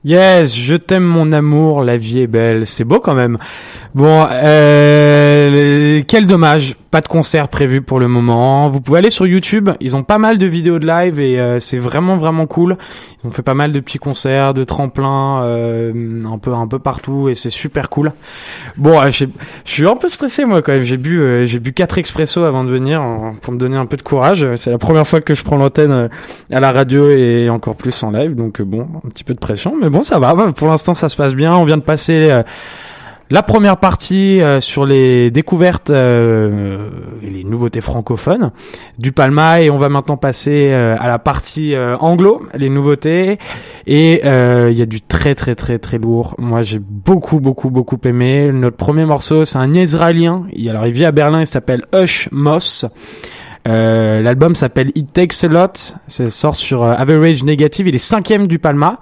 Yes, 0.04 0.54
je 0.54 0.74
t'aime 0.74 1.04
mon 1.04 1.32
amour, 1.32 1.82
la 1.82 1.96
vie 1.96 2.20
est 2.20 2.26
belle. 2.26 2.66
C'est 2.66 2.84
beau 2.84 3.00
quand 3.00 3.14
même. 3.14 3.38
Bon, 3.94 4.26
euh, 4.30 5.50
quel 6.02 6.26
dommage, 6.26 6.76
pas 6.90 7.00
de 7.00 7.08
concert 7.08 7.48
prévu 7.48 7.80
pour 7.82 8.00
le 8.00 8.08
moment. 8.08 8.68
Vous 8.68 8.80
pouvez 8.80 8.98
aller 8.98 9.10
sur 9.10 9.26
YouTube, 9.26 9.70
ils 9.80 9.94
ont 9.96 10.02
pas 10.02 10.18
mal 10.18 10.38
de 10.38 10.46
vidéos 10.46 10.78
de 10.78 10.86
live 10.86 11.20
et 11.20 11.38
euh, 11.40 11.58
c'est 11.60 11.78
vraiment 11.78 12.16
vraiment 12.16 12.46
cool. 12.46 12.76
Ils 13.22 13.28
ont 13.28 13.30
fait 13.30 13.42
pas 13.42 13.54
mal 13.54 13.72
de 13.72 13.80
petits 13.80 13.98
concerts, 13.98 14.54
de 14.54 14.64
tremplins, 14.64 15.42
euh, 15.42 15.92
un 16.30 16.38
peu 16.38 16.52
un 16.54 16.66
peu 16.66 16.78
partout 16.78 17.28
et 17.28 17.34
c'est 17.34 17.50
super 17.50 17.88
cool. 17.90 18.12
Bon, 18.76 19.00
euh, 19.00 19.10
je 19.10 19.26
suis 19.64 19.86
un 19.88 19.96
peu 19.96 20.08
stressé 20.08 20.44
moi 20.44 20.62
quand 20.62 20.72
même. 20.72 20.82
J'ai 20.82 20.96
bu 20.96 21.20
euh, 21.20 21.46
j'ai 21.46 21.58
bu 21.60 21.72
quatre 21.72 21.98
expressos 21.98 22.44
avant 22.44 22.64
de 22.64 22.70
venir 22.70 23.00
en- 23.02 23.34
pour 23.34 23.52
me 23.52 23.58
donner 23.58 23.76
un 23.76 23.86
peu 23.86 23.96
de 23.96 24.02
courage. 24.02 24.46
C'est 24.56 24.70
la 24.70 24.78
première 24.78 25.06
fois 25.06 25.20
que 25.20 25.34
je 25.34 25.42
prends 25.42 25.56
l'antenne 25.56 25.92
euh, 25.92 26.08
à 26.52 26.60
la 26.60 26.72
radio 26.72 27.10
et 27.10 27.48
encore 27.50 27.76
plus 27.76 28.02
en 28.02 28.10
live, 28.10 28.34
donc 28.34 28.60
euh, 28.60 28.64
bon, 28.64 28.86
un 29.04 29.08
petit 29.08 29.24
peu 29.24 29.34
de 29.34 29.38
pression, 29.40 29.74
mais 29.80 29.90
bon 29.90 30.02
ça 30.02 30.18
va. 30.18 30.34
Pour 30.52 30.68
l'instant 30.68 30.94
ça 30.94 31.08
se 31.08 31.16
passe 31.16 31.34
bien. 31.34 31.54
On 31.54 31.64
vient 31.64 31.76
de 31.76 31.82
passer 31.82 32.30
la 33.30 33.42
première 33.42 33.78
partie 33.78 34.40
euh, 34.40 34.60
sur 34.60 34.84
les 34.84 35.30
découvertes 35.30 35.90
euh, 35.90 36.90
et 37.22 37.30
les 37.30 37.44
nouveautés 37.44 37.80
francophones 37.80 38.52
du 38.98 39.12
Palma 39.12 39.62
et 39.62 39.70
on 39.70 39.78
va 39.78 39.88
maintenant 39.88 40.16
passer 40.16 40.68
euh, 40.70 40.96
à 40.98 41.08
la 41.08 41.18
partie 41.18 41.74
euh, 41.74 41.96
anglo, 41.98 42.46
les 42.54 42.68
nouveautés 42.68 43.38
et 43.86 44.20
euh, 44.24 44.70
il 44.70 44.78
y 44.78 44.82
a 44.82 44.86
du 44.86 45.00
très 45.00 45.34
très 45.34 45.54
très 45.54 45.78
très 45.78 45.98
lourd. 45.98 46.34
Moi 46.38 46.62
j'ai 46.62 46.78
beaucoup 46.78 47.40
beaucoup 47.40 47.70
beaucoup 47.70 47.98
aimé. 48.04 48.50
Notre 48.52 48.76
premier 48.76 49.04
morceau 49.04 49.44
c'est 49.44 49.58
un 49.58 49.74
Israélien. 49.74 50.46
Il, 50.52 50.68
alors 50.68 50.86
il 50.86 50.92
vit 50.92 51.04
à 51.04 51.12
Berlin, 51.12 51.40
il 51.40 51.46
s'appelle 51.46 51.82
Hush 51.94 52.28
Moss. 52.30 52.86
Euh, 53.66 54.20
L'album 54.20 54.54
s'appelle 54.54 54.90
It 54.94 55.12
Takes 55.12 55.44
a 55.44 55.48
Lot. 55.48 55.96
Ça 56.06 56.30
sort 56.30 56.56
sur 56.56 56.82
euh, 56.82 56.94
Average 56.94 57.44
Negative. 57.44 57.88
Il 57.88 57.94
est 57.94 57.98
cinquième 57.98 58.46
du 58.46 58.58
Palma. 58.58 59.00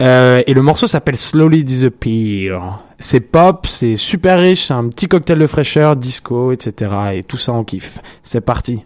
Euh, 0.00 0.42
et 0.46 0.54
le 0.54 0.62
morceau 0.62 0.86
s'appelle 0.86 1.16
Slowly 1.16 1.64
Disappear. 1.64 2.82
C'est 3.02 3.20
pop, 3.20 3.66
c'est 3.66 3.96
super 3.96 4.38
riche, 4.38 4.66
c'est 4.66 4.74
un 4.74 4.86
petit 4.88 5.08
cocktail 5.08 5.38
de 5.38 5.46
fraîcheur, 5.46 5.96
disco, 5.96 6.52
etc. 6.52 6.94
Et 7.14 7.22
tout 7.22 7.38
ça 7.38 7.52
on 7.52 7.64
kiffe. 7.64 7.98
C'est 8.22 8.42
parti. 8.42 8.84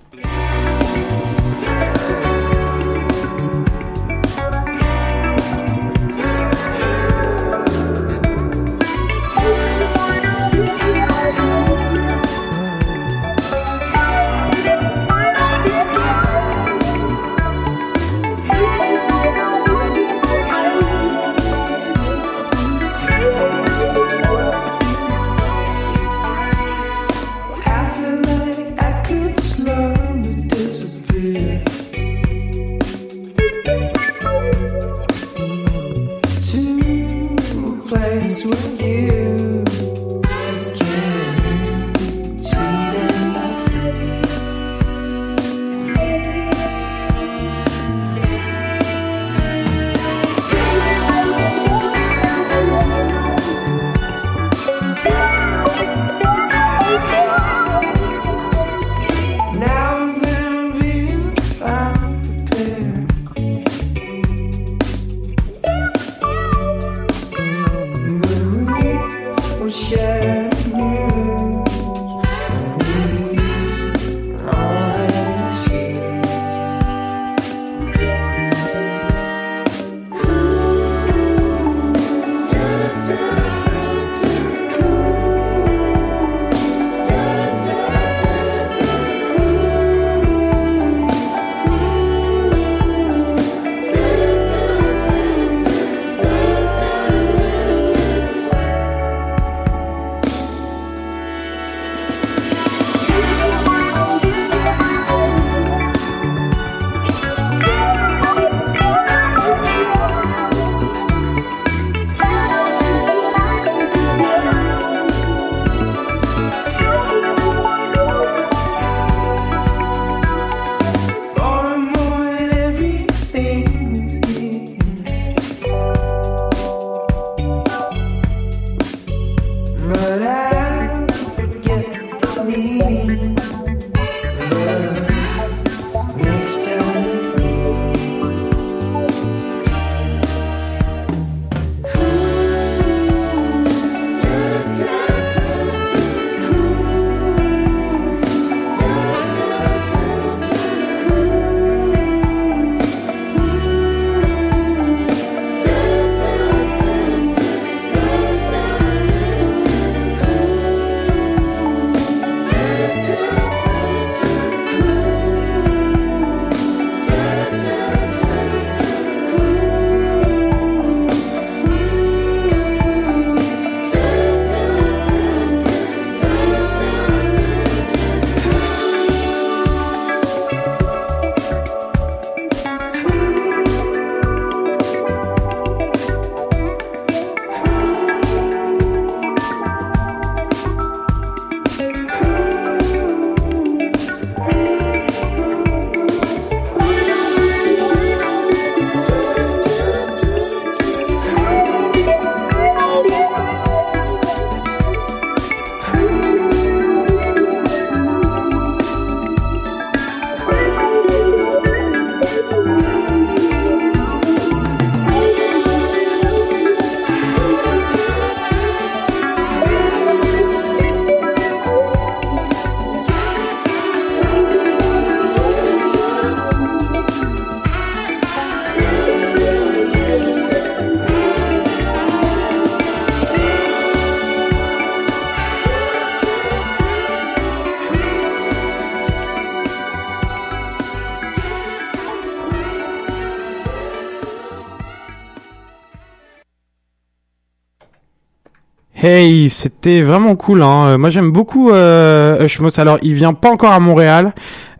Hey, 249.06 249.50
c'était 249.50 250.00
vraiment 250.00 250.34
cool. 250.34 250.62
Hein. 250.62 250.86
Euh, 250.86 250.98
Moi, 250.98 251.10
j'aime 251.10 251.30
beaucoup 251.30 251.68
euh, 251.70 252.42
Ushmos. 252.42 252.80
Alors, 252.80 252.96
il 253.02 253.12
vient 253.12 253.34
pas 253.34 253.50
encore 253.50 253.72
à 253.72 253.78
Montréal. 253.78 254.32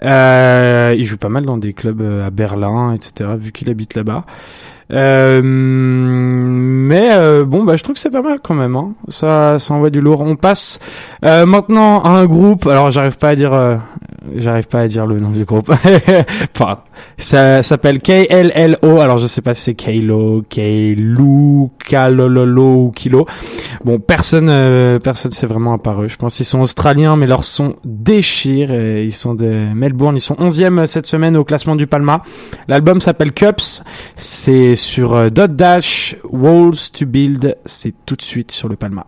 Euh, 0.02 0.94
il 0.96 1.04
joue 1.04 1.18
pas 1.18 1.28
mal 1.28 1.44
dans 1.44 1.58
des 1.58 1.74
clubs 1.74 2.00
euh, 2.00 2.26
à 2.26 2.30
Berlin, 2.30 2.94
etc. 2.94 3.32
Vu 3.36 3.52
qu'il 3.52 3.68
habite 3.68 3.94
là-bas. 3.94 4.24
Euh, 4.92 5.40
mais 6.84 7.10
euh, 7.12 7.44
bon, 7.44 7.64
bah, 7.64 7.76
je 7.76 7.82
trouve 7.82 7.94
que 7.94 8.00
c'est 8.00 8.10
pas 8.10 8.22
mal 8.22 8.38
quand 8.42 8.54
même. 8.54 8.76
Hein. 8.76 8.92
Ça, 9.08 9.58
ça 9.58 9.74
envoie 9.74 9.90
du 9.90 10.00
lourd. 10.00 10.20
On 10.20 10.36
passe 10.36 10.78
euh, 11.24 11.46
maintenant 11.46 12.02
à 12.02 12.10
un 12.10 12.26
groupe. 12.26 12.66
Alors, 12.66 12.90
j'arrive 12.90 13.16
pas 13.16 13.30
à 13.30 13.34
dire, 13.34 13.52
euh, 13.54 13.76
j'arrive 14.36 14.68
pas 14.68 14.80
à 14.80 14.86
dire 14.86 15.06
le 15.06 15.18
nom 15.18 15.30
du 15.30 15.44
groupe. 15.44 15.72
enfin, 16.54 16.78
ça 17.16 17.62
s'appelle 17.62 18.00
KLLO. 18.00 19.00
Alors, 19.00 19.18
je 19.18 19.26
sais 19.26 19.40
pas 19.40 19.54
si 19.54 19.62
c'est 19.62 19.74
Kalo, 19.74 20.42
Kalu, 20.48 21.68
Kalololo 21.84 22.74
ou 22.86 22.92
Kilo. 22.94 23.26
Bon, 23.84 23.98
personne, 23.98 24.48
euh, 24.50 24.98
personne 24.98 25.32
s'est 25.32 25.46
vraiment 25.46 25.72
apparu. 25.72 26.08
Je 26.08 26.16
pense 26.16 26.36
qu'ils 26.36 26.46
sont 26.46 26.60
australiens, 26.60 27.16
mais 27.16 27.26
leur 27.26 27.44
son 27.44 27.76
déchire. 27.84 28.74
Ils 28.74 29.14
sont 29.14 29.34
de 29.34 29.72
Melbourne. 29.74 30.16
Ils 30.16 30.20
sont 30.20 30.34
11e 30.34 30.86
cette 30.86 31.06
semaine 31.06 31.36
au 31.36 31.44
classement 31.44 31.76
du 31.76 31.86
Palma. 31.86 32.22
L'album 32.68 33.00
s'appelle 33.00 33.32
Cups. 33.32 33.82
C'est 34.16 34.73
sur 34.76 35.14
euh, 35.14 35.30
Dot 35.30 35.54
Dash 35.54 36.16
Walls 36.24 36.90
to 36.92 37.06
Build. 37.06 37.56
C'est 37.64 37.94
tout 38.06 38.16
de 38.16 38.22
suite 38.22 38.50
sur 38.50 38.68
le 38.68 38.76
Palma. 38.76 39.06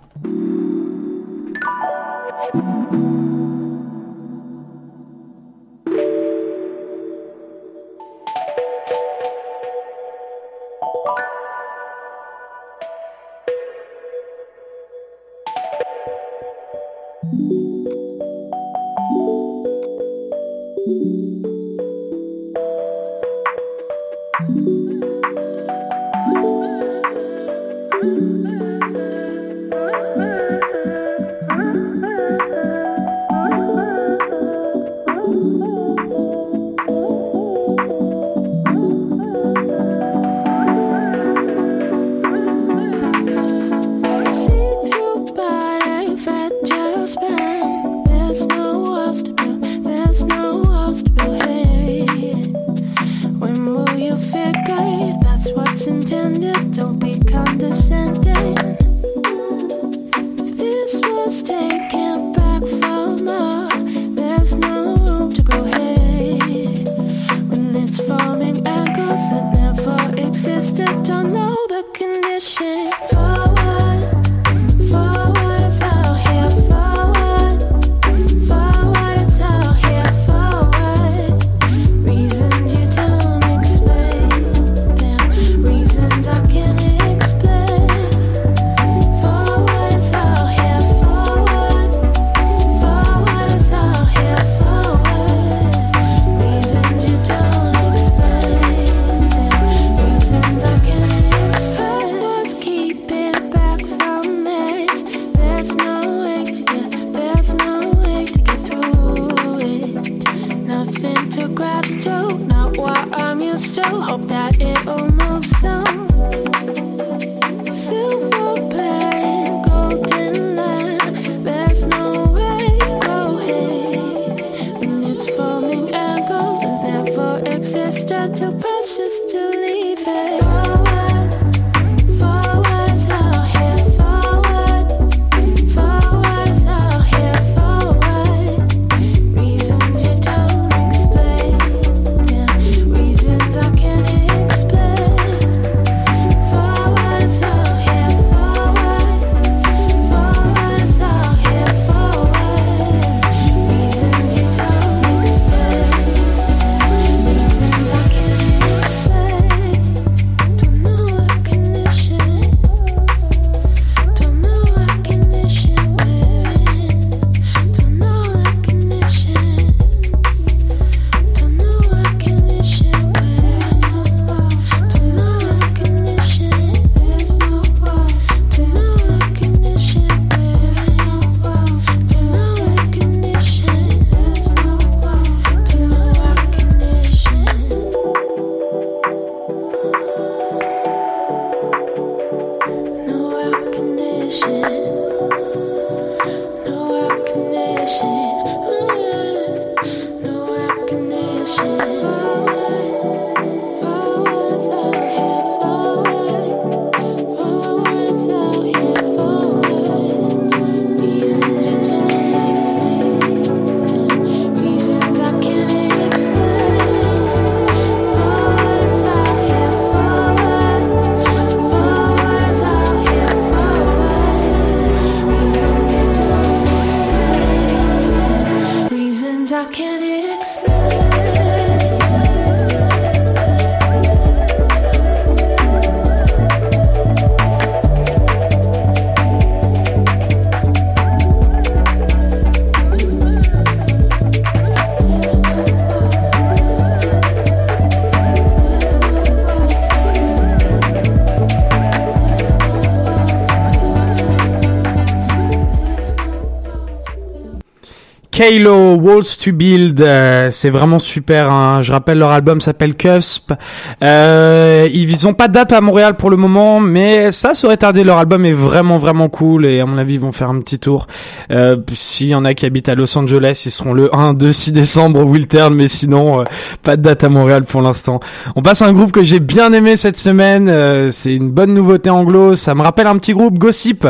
Kalo, 258.37 258.97
Walls 258.97 259.39
to 259.43 259.51
Build, 259.51 259.99
euh, 260.03 260.51
c'est 260.51 260.69
vraiment 260.69 260.99
super. 260.99 261.51
hein. 261.51 261.81
Je 261.81 261.91
rappelle, 261.91 262.19
leur 262.19 262.33
album 262.33 262.61
s'appelle 262.61 262.95
Cusp. 262.95 263.55
Euh, 264.03 264.87
ils 264.93 265.27
ont 265.27 265.33
pas 265.33 265.49
de 265.49 265.55
date 265.55 265.73
à 265.73 265.81
Montréal 265.81 266.17
pour 266.19 266.29
le 266.29 266.37
moment, 266.37 266.79
mais 266.79 267.33
ça 267.33 267.55
serait 267.55 267.79
tardé. 267.79 268.05
Leur 268.05 268.19
album 268.19 268.45
est 268.45 268.53
vraiment 268.53 268.99
vraiment 268.99 269.31
cool 269.31 269.65
et 269.65 269.81
à 269.81 269.87
mon 269.87 269.97
avis 269.97 270.15
ils 270.15 270.21
vont 270.21 270.33
faire 270.33 270.51
un 270.51 270.61
petit 270.61 270.79
tour. 270.79 271.07
Euh, 271.51 271.77
S'il 271.95 272.29
y 272.29 272.35
en 272.35 272.45
a 272.45 272.53
qui 272.53 272.67
habitent 272.67 272.91
à 272.91 272.95
Los 272.95 273.17
Angeles, 273.17 273.63
ils 273.65 273.71
seront 273.71 273.95
le 273.95 274.15
1, 274.15 274.35
2, 274.35 274.53
6 274.53 274.73
décembre 274.73 275.21
au 275.21 275.25
Wiltern, 275.25 275.75
mais 275.75 275.89
sinon 275.89 276.41
euh, 276.41 276.45
pas 276.83 276.99
de 276.99 277.03
date 277.03 277.25
à 277.25 277.31
Montréal 277.31 277.65
pour 277.65 277.81
l'instant. 277.81 278.21
On 278.55 278.61
passe 278.61 278.83
à 278.83 278.87
un 278.87 278.93
groupe 278.93 279.13
que 279.13 279.23
j'ai 279.23 279.41
bien 279.41 279.73
aimé 279.73 279.97
cette 279.97 280.19
semaine. 280.19 280.69
euh, 280.69 281.11
c'est 281.11 281.35
une 281.35 281.51
bonne 281.51 281.73
nouveauté 281.73 282.11
anglo. 282.11 282.55
Ça 282.55 282.75
me 282.75 282.83
rappelle 282.83 283.07
un 283.07 283.17
petit 283.17 283.33
groupe 283.33 283.59
Gossip 283.59 284.07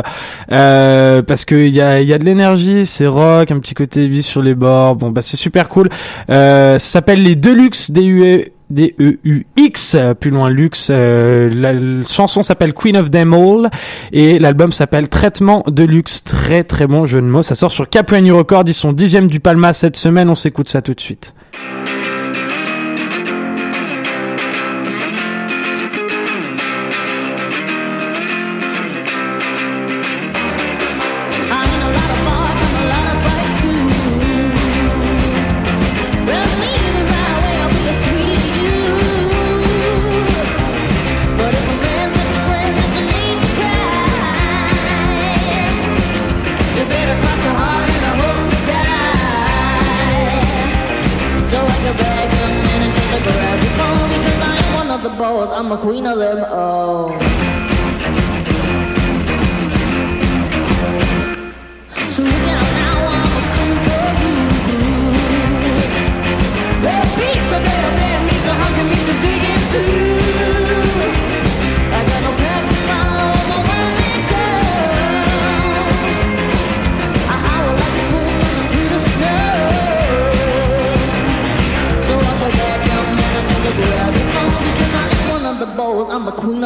euh, 0.51 1.21
parce 1.21 1.45
que 1.45 1.55
il 1.55 1.73
y 1.73 1.79
a, 1.79 2.01
y 2.01 2.11
a 2.11 2.17
de 2.19 2.25
l'énergie, 2.25 2.85
c'est 2.85 3.07
rock, 3.07 3.51
un 3.51 3.59
petit 3.59 3.73
côté 3.73 4.16
sur 4.21 4.41
les 4.41 4.55
bords. 4.55 4.95
Bon 4.95 5.11
bah 5.11 5.21
c'est 5.21 5.37
super 5.37 5.69
cool. 5.69 5.89
Euh, 6.29 6.79
ça 6.79 6.89
s'appelle 6.89 7.23
les 7.23 7.35
Deluxe 7.35 7.91
DUE. 7.91 8.51
D-E-U-X, 8.69 9.95
plus 10.19 10.29
loin 10.29 10.49
Luxe. 10.49 10.89
Euh, 10.91 11.49
la, 11.53 11.71
la 11.71 12.03
chanson 12.03 12.43
s'appelle 12.43 12.73
Queen 12.73 12.97
of 12.97 13.09
Them 13.09 13.33
All 13.33 13.69
et 14.11 14.39
l'album 14.39 14.73
s'appelle 14.73 15.07
Traitement 15.07 15.63
de 15.67 15.85
Luxe. 15.85 16.21
Très 16.25 16.65
très 16.65 16.85
bon 16.85 17.05
jeu 17.05 17.21
de 17.21 17.27
mots. 17.27 17.43
Ça 17.43 17.55
sort 17.55 17.71
sur 17.71 17.89
Capri 17.89 18.29
Records. 18.29 18.65
Ils 18.67 18.73
sont 18.73 18.91
dixième 18.91 19.27
du 19.27 19.39
Palma 19.39 19.71
cette 19.71 19.95
semaine. 19.95 20.29
On 20.29 20.35
s'écoute 20.35 20.67
ça 20.67 20.81
tout 20.81 20.93
de 20.93 20.99
suite. 20.99 21.33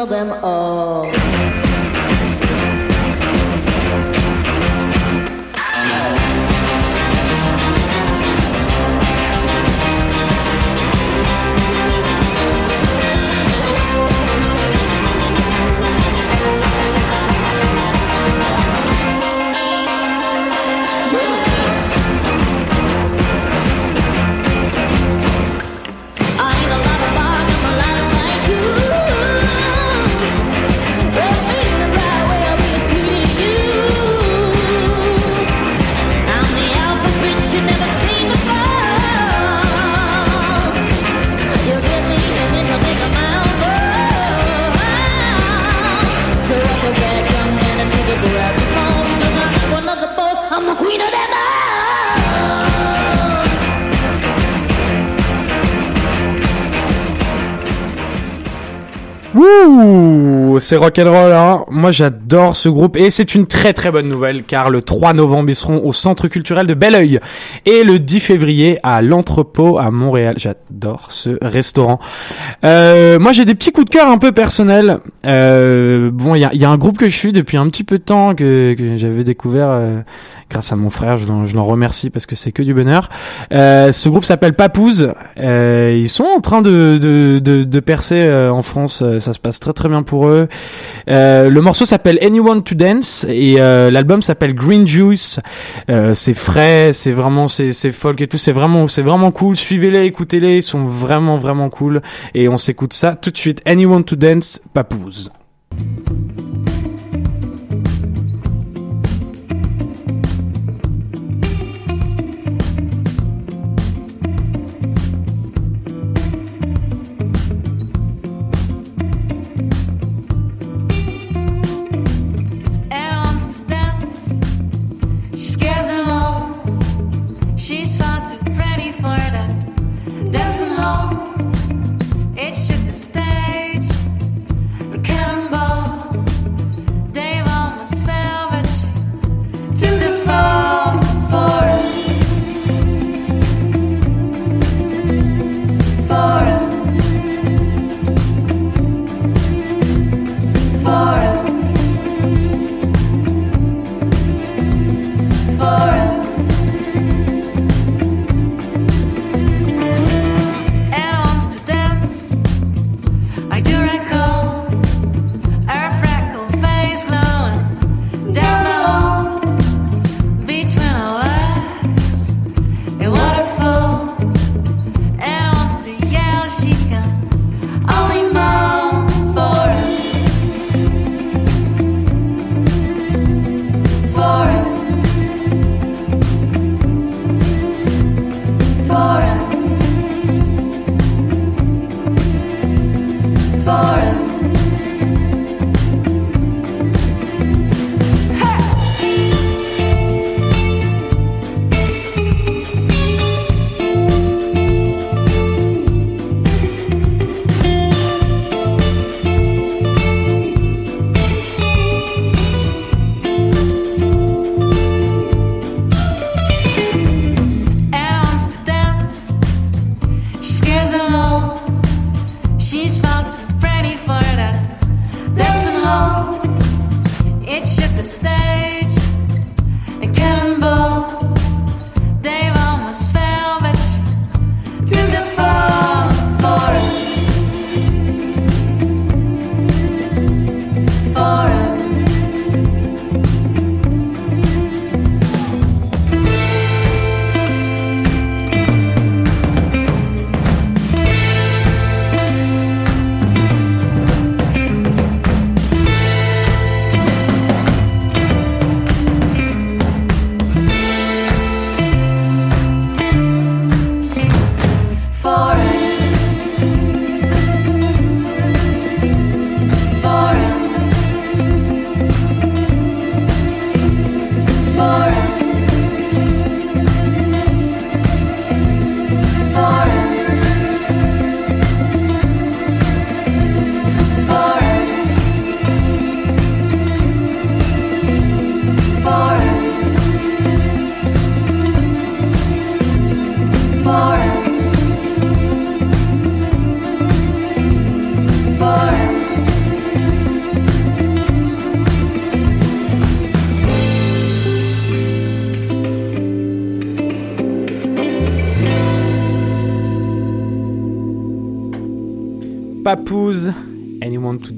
I'm 0.01 0.09
the 0.09 0.15
queen 0.15 0.31
of 0.31 0.31
them 0.31 0.43
all. 0.43 1.40
Wouh, 59.71 60.59
c'est 60.59 60.75
rock'n'roll, 60.75 61.31
hein. 61.31 61.63
Moi, 61.69 61.91
j'adore 61.91 62.20
ce 62.31 62.69
groupe 62.69 62.95
et 62.95 63.09
c'est 63.09 63.35
une 63.35 63.45
très 63.45 63.73
très 63.73 63.91
bonne 63.91 64.07
nouvelle 64.07 64.43
car 64.43 64.69
le 64.69 64.81
3 64.81 65.13
novembre, 65.13 65.49
ils 65.49 65.55
seront 65.55 65.85
au 65.85 65.91
Centre 65.91 66.29
culturel 66.29 66.65
de 66.65 66.73
Belleuil 66.73 67.19
et 67.65 67.83
le 67.83 67.99
10 67.99 68.21
février 68.21 68.79
à 68.83 69.01
l'Entrepôt 69.01 69.77
à 69.77 69.91
Montréal. 69.91 70.35
J'adore 70.37 71.07
ce 71.09 71.37
restaurant. 71.41 71.99
Euh, 72.63 73.19
moi, 73.19 73.33
j'ai 73.33 73.43
des 73.43 73.53
petits 73.53 73.73
coups 73.73 73.85
de 73.85 73.89
cœur 73.89 74.07
un 74.07 74.17
peu 74.17 74.31
personnels. 74.31 74.99
Euh, 75.25 76.09
bon, 76.09 76.35
il 76.35 76.39
y 76.39 76.65
a, 76.65 76.69
un 76.69 76.77
groupe 76.77 76.97
que 76.97 77.09
je 77.09 77.15
suis 77.15 77.33
depuis 77.33 77.57
un 77.57 77.67
petit 77.67 77.83
peu 77.83 77.97
de 77.97 78.03
temps 78.03 78.33
que, 78.33 78.75
j'avais 78.95 79.25
découvert 79.25 79.67
euh, 79.69 79.99
grâce 80.49 80.71
à 80.71 80.77
mon 80.77 80.89
frère. 80.89 81.17
Je 81.17 81.27
l'en, 81.27 81.65
remercie 81.65 82.09
parce 82.09 82.25
que 82.25 82.37
c'est 82.37 82.53
que 82.53 82.63
du 82.63 82.73
bonheur. 82.73 83.09
Ce 83.51 84.07
groupe 84.07 84.23
s'appelle 84.23 84.53
Papouze. 84.53 85.13
Ils 85.37 86.09
sont 86.09 86.23
en 86.23 86.39
train 86.39 86.61
de, 86.61 87.79
percer 87.85 88.31
en 88.31 88.61
France. 88.61 89.03
Ça 89.19 89.33
se 89.33 89.39
passe 89.39 89.59
très 89.59 89.73
très 89.73 89.89
bien 89.89 90.03
pour 90.03 90.27
eux. 90.27 90.47
Le 91.07 91.59
morceau 91.59 91.83
s'appelle 91.83 92.19
Anyone 92.21 92.63
to 92.63 92.75
Dance 92.75 93.25
et 93.29 93.55
euh, 93.59 93.91
l'album 93.91 94.21
s'appelle 94.21 94.53
Green 94.53 94.87
Juice. 94.87 95.39
Euh, 95.89 96.13
c'est 96.13 96.33
frais, 96.33 96.91
c'est 96.93 97.11
vraiment 97.11 97.47
c'est 97.47 97.73
folk 97.91 98.21
et 98.21 98.27
tout. 98.27 98.37
C'est 98.37 98.51
vraiment 98.51 98.87
c'est 98.87 99.01
vraiment 99.01 99.31
cool. 99.31 99.55
Suivez-les, 99.55 100.05
écoutez-les. 100.05 100.57
Ils 100.57 100.63
sont 100.63 100.85
vraiment 100.85 101.37
vraiment 101.37 101.69
cool. 101.69 102.01
Et 102.33 102.47
on 102.47 102.57
s'écoute 102.57 102.93
ça 102.93 103.15
tout 103.15 103.31
de 103.31 103.37
suite. 103.37 103.61
Anyone 103.65 104.03
to 104.03 104.15
Dance, 104.15 104.61
Papouze. 104.73 105.31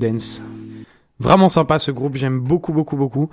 Dance. 0.03 0.43
Vraiment 1.19 1.49
sympa 1.49 1.79
ce 1.79 1.91
groupe, 1.91 2.15
j'aime 2.15 2.39
beaucoup, 2.39 2.73
beaucoup, 2.73 2.97
beaucoup. 2.97 3.29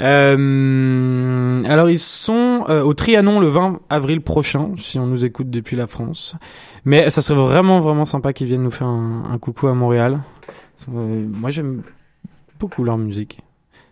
Euh, 0.00 1.62
alors 1.64 1.88
ils 1.88 2.00
sont 2.00 2.64
euh, 2.68 2.82
au 2.82 2.94
Trianon 2.94 3.38
le 3.38 3.46
20 3.46 3.80
avril 3.90 4.20
prochain, 4.20 4.72
si 4.76 4.98
on 4.98 5.06
nous 5.06 5.24
écoute 5.24 5.50
depuis 5.50 5.76
la 5.76 5.86
France. 5.86 6.34
Mais 6.84 7.10
ça 7.10 7.22
serait 7.22 7.40
vraiment, 7.40 7.80
vraiment 7.80 8.04
sympa 8.04 8.32
qu'ils 8.32 8.48
viennent 8.48 8.62
nous 8.62 8.70
faire 8.70 8.88
un, 8.88 9.38
coucou 9.40 9.68
à 9.68 9.74
Montréal. 9.74 10.20
Euh, 10.92 11.26
moi 11.32 11.50
j'aime 11.50 11.82
beaucoup 12.60 12.84
leur 12.84 12.98
musique. 12.98 13.40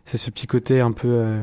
C'est 0.04 0.18
ce 0.18 0.30
petit 0.30 0.46
côté 0.46 0.80
un 0.80 0.92
peu... 0.92 1.38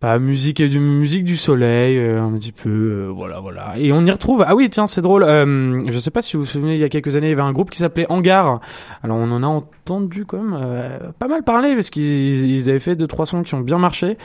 pas 0.00 0.18
musique 0.18 0.62
du 0.62 0.80
musique 0.80 1.24
du 1.24 1.36
soleil 1.36 1.98
euh, 1.98 2.22
un 2.22 2.32
petit 2.32 2.52
peu 2.52 2.70
euh, 2.70 3.12
voilà 3.14 3.40
voilà. 3.40 3.74
Et 3.76 3.92
on 3.92 4.02
y 4.06 4.10
retrouve 4.10 4.42
ah 4.46 4.54
oui 4.56 4.70
tiens 4.70 4.86
c'est 4.86 5.02
drôle 5.02 5.22
euh, 5.24 5.78
je 5.90 5.98
sais 5.98 6.10
pas 6.10 6.22
si 6.22 6.36
vous 6.38 6.42
vous 6.42 6.48
souvenez 6.48 6.74
il 6.74 6.80
y 6.80 6.84
a 6.84 6.88
quelques 6.88 7.16
années 7.16 7.26
il 7.26 7.30
y 7.30 7.32
avait 7.34 7.42
un 7.42 7.52
groupe 7.52 7.68
qui 7.70 7.78
s'appelait 7.78 8.06
Hangar. 8.08 8.60
Alors 9.02 9.18
on 9.18 9.30
en 9.30 9.42
a 9.42 9.46
entendu 9.46 10.24
quand 10.24 10.38
même 10.42 10.58
euh, 10.58 10.98
pas 11.18 11.28
mal 11.28 11.42
parler 11.42 11.74
parce 11.74 11.90
qu'ils 11.90 12.50
ils 12.50 12.70
avaient 12.70 12.78
fait 12.78 12.96
deux 12.96 13.06
trois 13.06 13.26
sons 13.26 13.42
qui 13.42 13.54
ont 13.54 13.60
bien 13.60 13.78
marché. 13.78 14.16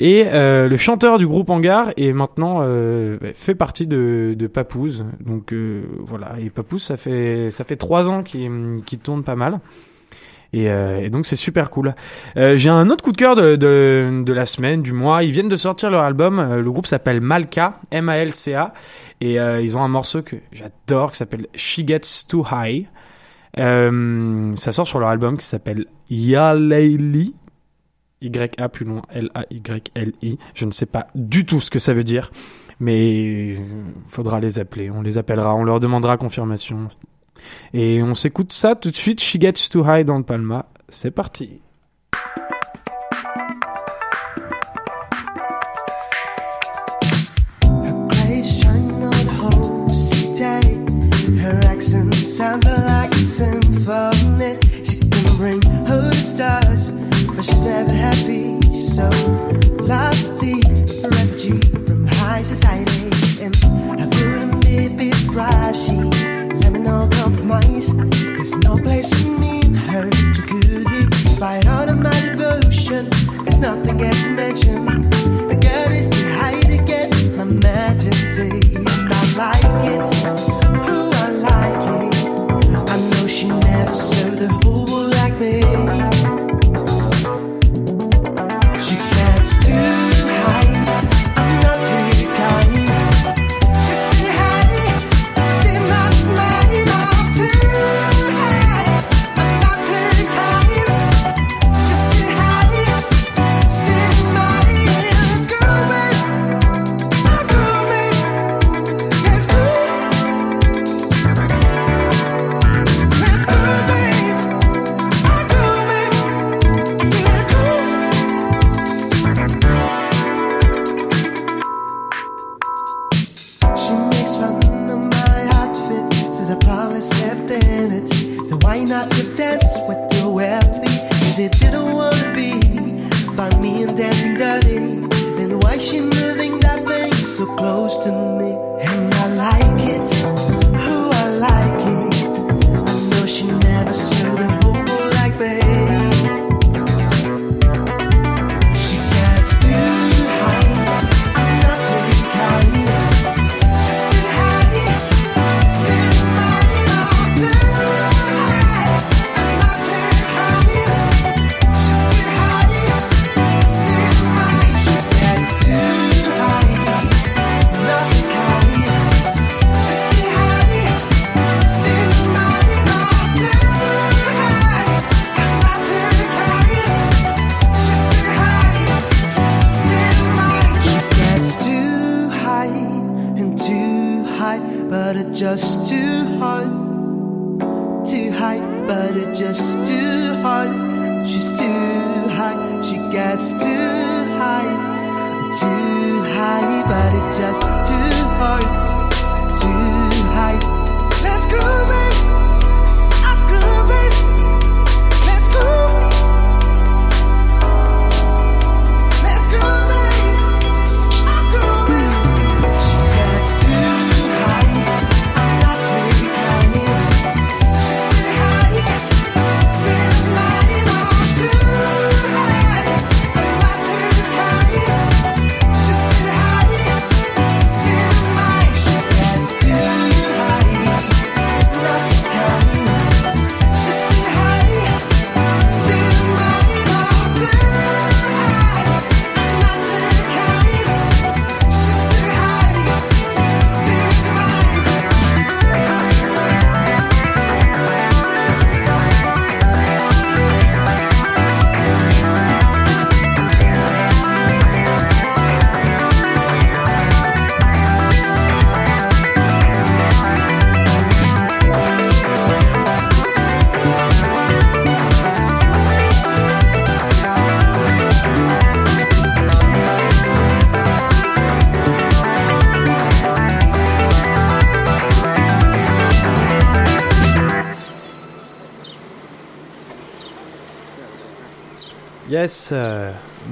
Et 0.00 0.26
euh, 0.28 0.68
le 0.68 0.76
chanteur 0.76 1.18
du 1.18 1.26
groupe 1.26 1.50
Hangar 1.50 1.90
est 1.96 2.12
maintenant 2.12 2.60
euh, 2.62 3.18
fait 3.34 3.56
partie 3.56 3.88
de, 3.88 4.36
de 4.38 4.46
Papouze. 4.46 5.04
Donc 5.18 5.52
voilà. 5.98 6.34
Et 6.40 6.50
Papouze 6.50 6.84
ça 6.84 6.96
fait 6.96 7.50
ça 7.50 7.64
fait 7.64 7.74
trois 7.74 8.08
ans 8.08 8.22
qu'il 8.22 8.82
qu'il 8.86 9.00
tourne 9.00 9.24
pas 9.24 9.34
mal 9.34 9.58
et, 10.52 10.70
euh, 10.70 11.00
et 11.00 11.10
donc 11.10 11.26
c'est 11.26 11.36
super 11.36 11.70
cool. 11.70 11.94
Euh, 12.36 12.56
J'ai 12.56 12.70
un 12.70 12.88
autre 12.90 13.04
coup 13.04 13.12
de 13.12 13.16
cœur 13.16 13.36
de, 13.36 13.56
de, 13.56 14.32
la 14.32 14.46
semaine, 14.46 14.82
du 14.82 14.92
mois. 14.92 15.22
Ils 15.22 15.30
viennent 15.30 15.48
de 15.48 15.56
sortir 15.56 15.90
leur 15.90 16.02
album. 16.02 16.38
Euh, 16.38 16.62
le 16.62 16.70
groupe 16.70 16.86
s'appelle 16.86 17.20
Malka, 17.20 17.80
M-A-L-C-A. 17.90 18.72
Et 19.20 19.34
ils 19.34 19.76
ont 19.76 19.82
un 19.82 19.88
morceau 19.88 20.22
que 20.22 20.36
j'adore 20.52 21.10
qui 21.10 21.16
s'appelle 21.16 21.48
She 21.56 21.80
Gets 21.84 22.26
Too 22.28 22.44
High. 22.52 22.86
Ça 23.56 24.72
sort 24.72 24.86
sur 24.86 25.00
leur 25.00 25.08
album 25.08 25.36
qui 25.36 25.44
s'appelle 25.44 25.86
Yaleili. 26.08 27.34
Y-A 28.20 28.68
plus 28.68 28.84
loin, 28.84 29.02
L-A-Y-L-I. 29.10 30.38
Je 30.54 30.64
ne 30.64 30.70
sais 30.70 30.86
pas 30.86 31.08
du 31.16 31.44
tout 31.46 31.60
ce 31.60 31.68
que 31.68 31.80
ça 31.80 31.94
veut 31.94 32.04
dire. 32.04 32.30
Mais 32.78 33.56
faudra 34.06 34.38
les 34.38 34.60
appeler. 34.60 34.88
On 34.88 35.02
les 35.02 35.18
appellera. 35.18 35.52
On 35.52 35.64
leur 35.64 35.80
demandera 35.80 36.16
confirmation. 36.16 36.88
Et 37.74 38.02
on 38.02 38.14
s'écoute 38.14 38.52
ça 38.52 38.74
tout 38.74 38.90
de 38.90 38.96
suite. 38.96 39.20
She 39.20 39.40
Gets 39.40 39.68
Too 39.70 39.84
High 39.84 40.04
dans 40.04 40.18
le 40.18 40.24
Palma. 40.24 40.66
C'est 40.88 41.10
parti. 41.10 41.60
Sounds 52.38 52.64
like 52.66 53.10
a 53.10 53.16
symphony. 53.16 54.58
She 54.84 55.00
can 55.00 55.36
bring 55.38 55.60
her 55.88 56.12
stars, 56.12 56.92
but 56.92 57.44
she's 57.44 57.60
never 57.62 57.90
happy. 57.90 58.60
She's 58.62 58.94
so 58.94 59.10
lovely, 59.80 60.60
a 61.02 61.08
refugee 61.08 61.58
from 61.84 62.06
high 62.06 62.42
society. 62.42 63.10
And 63.42 63.56
I 64.00 64.06
wouldn't 64.06 64.64
be 64.64 65.10
described. 65.10 65.76
She 65.76 65.96
know 66.88 67.08
compromise. 67.12 67.94
There's 67.94 68.56
no 68.56 68.74
place 68.76 69.12
for 69.22 69.38
me 69.38 69.60
in 69.60 69.74
her 69.74 70.08
jacuzzi. 70.10 71.10
Despite 71.10 71.66
all 71.68 71.88
of 71.88 71.98
my 71.98 72.18
devotion, 72.20 73.10
there's 73.44 73.58
nothing 73.58 73.98
gets 73.98 74.22
to 74.22 74.30
mention. 74.30 74.87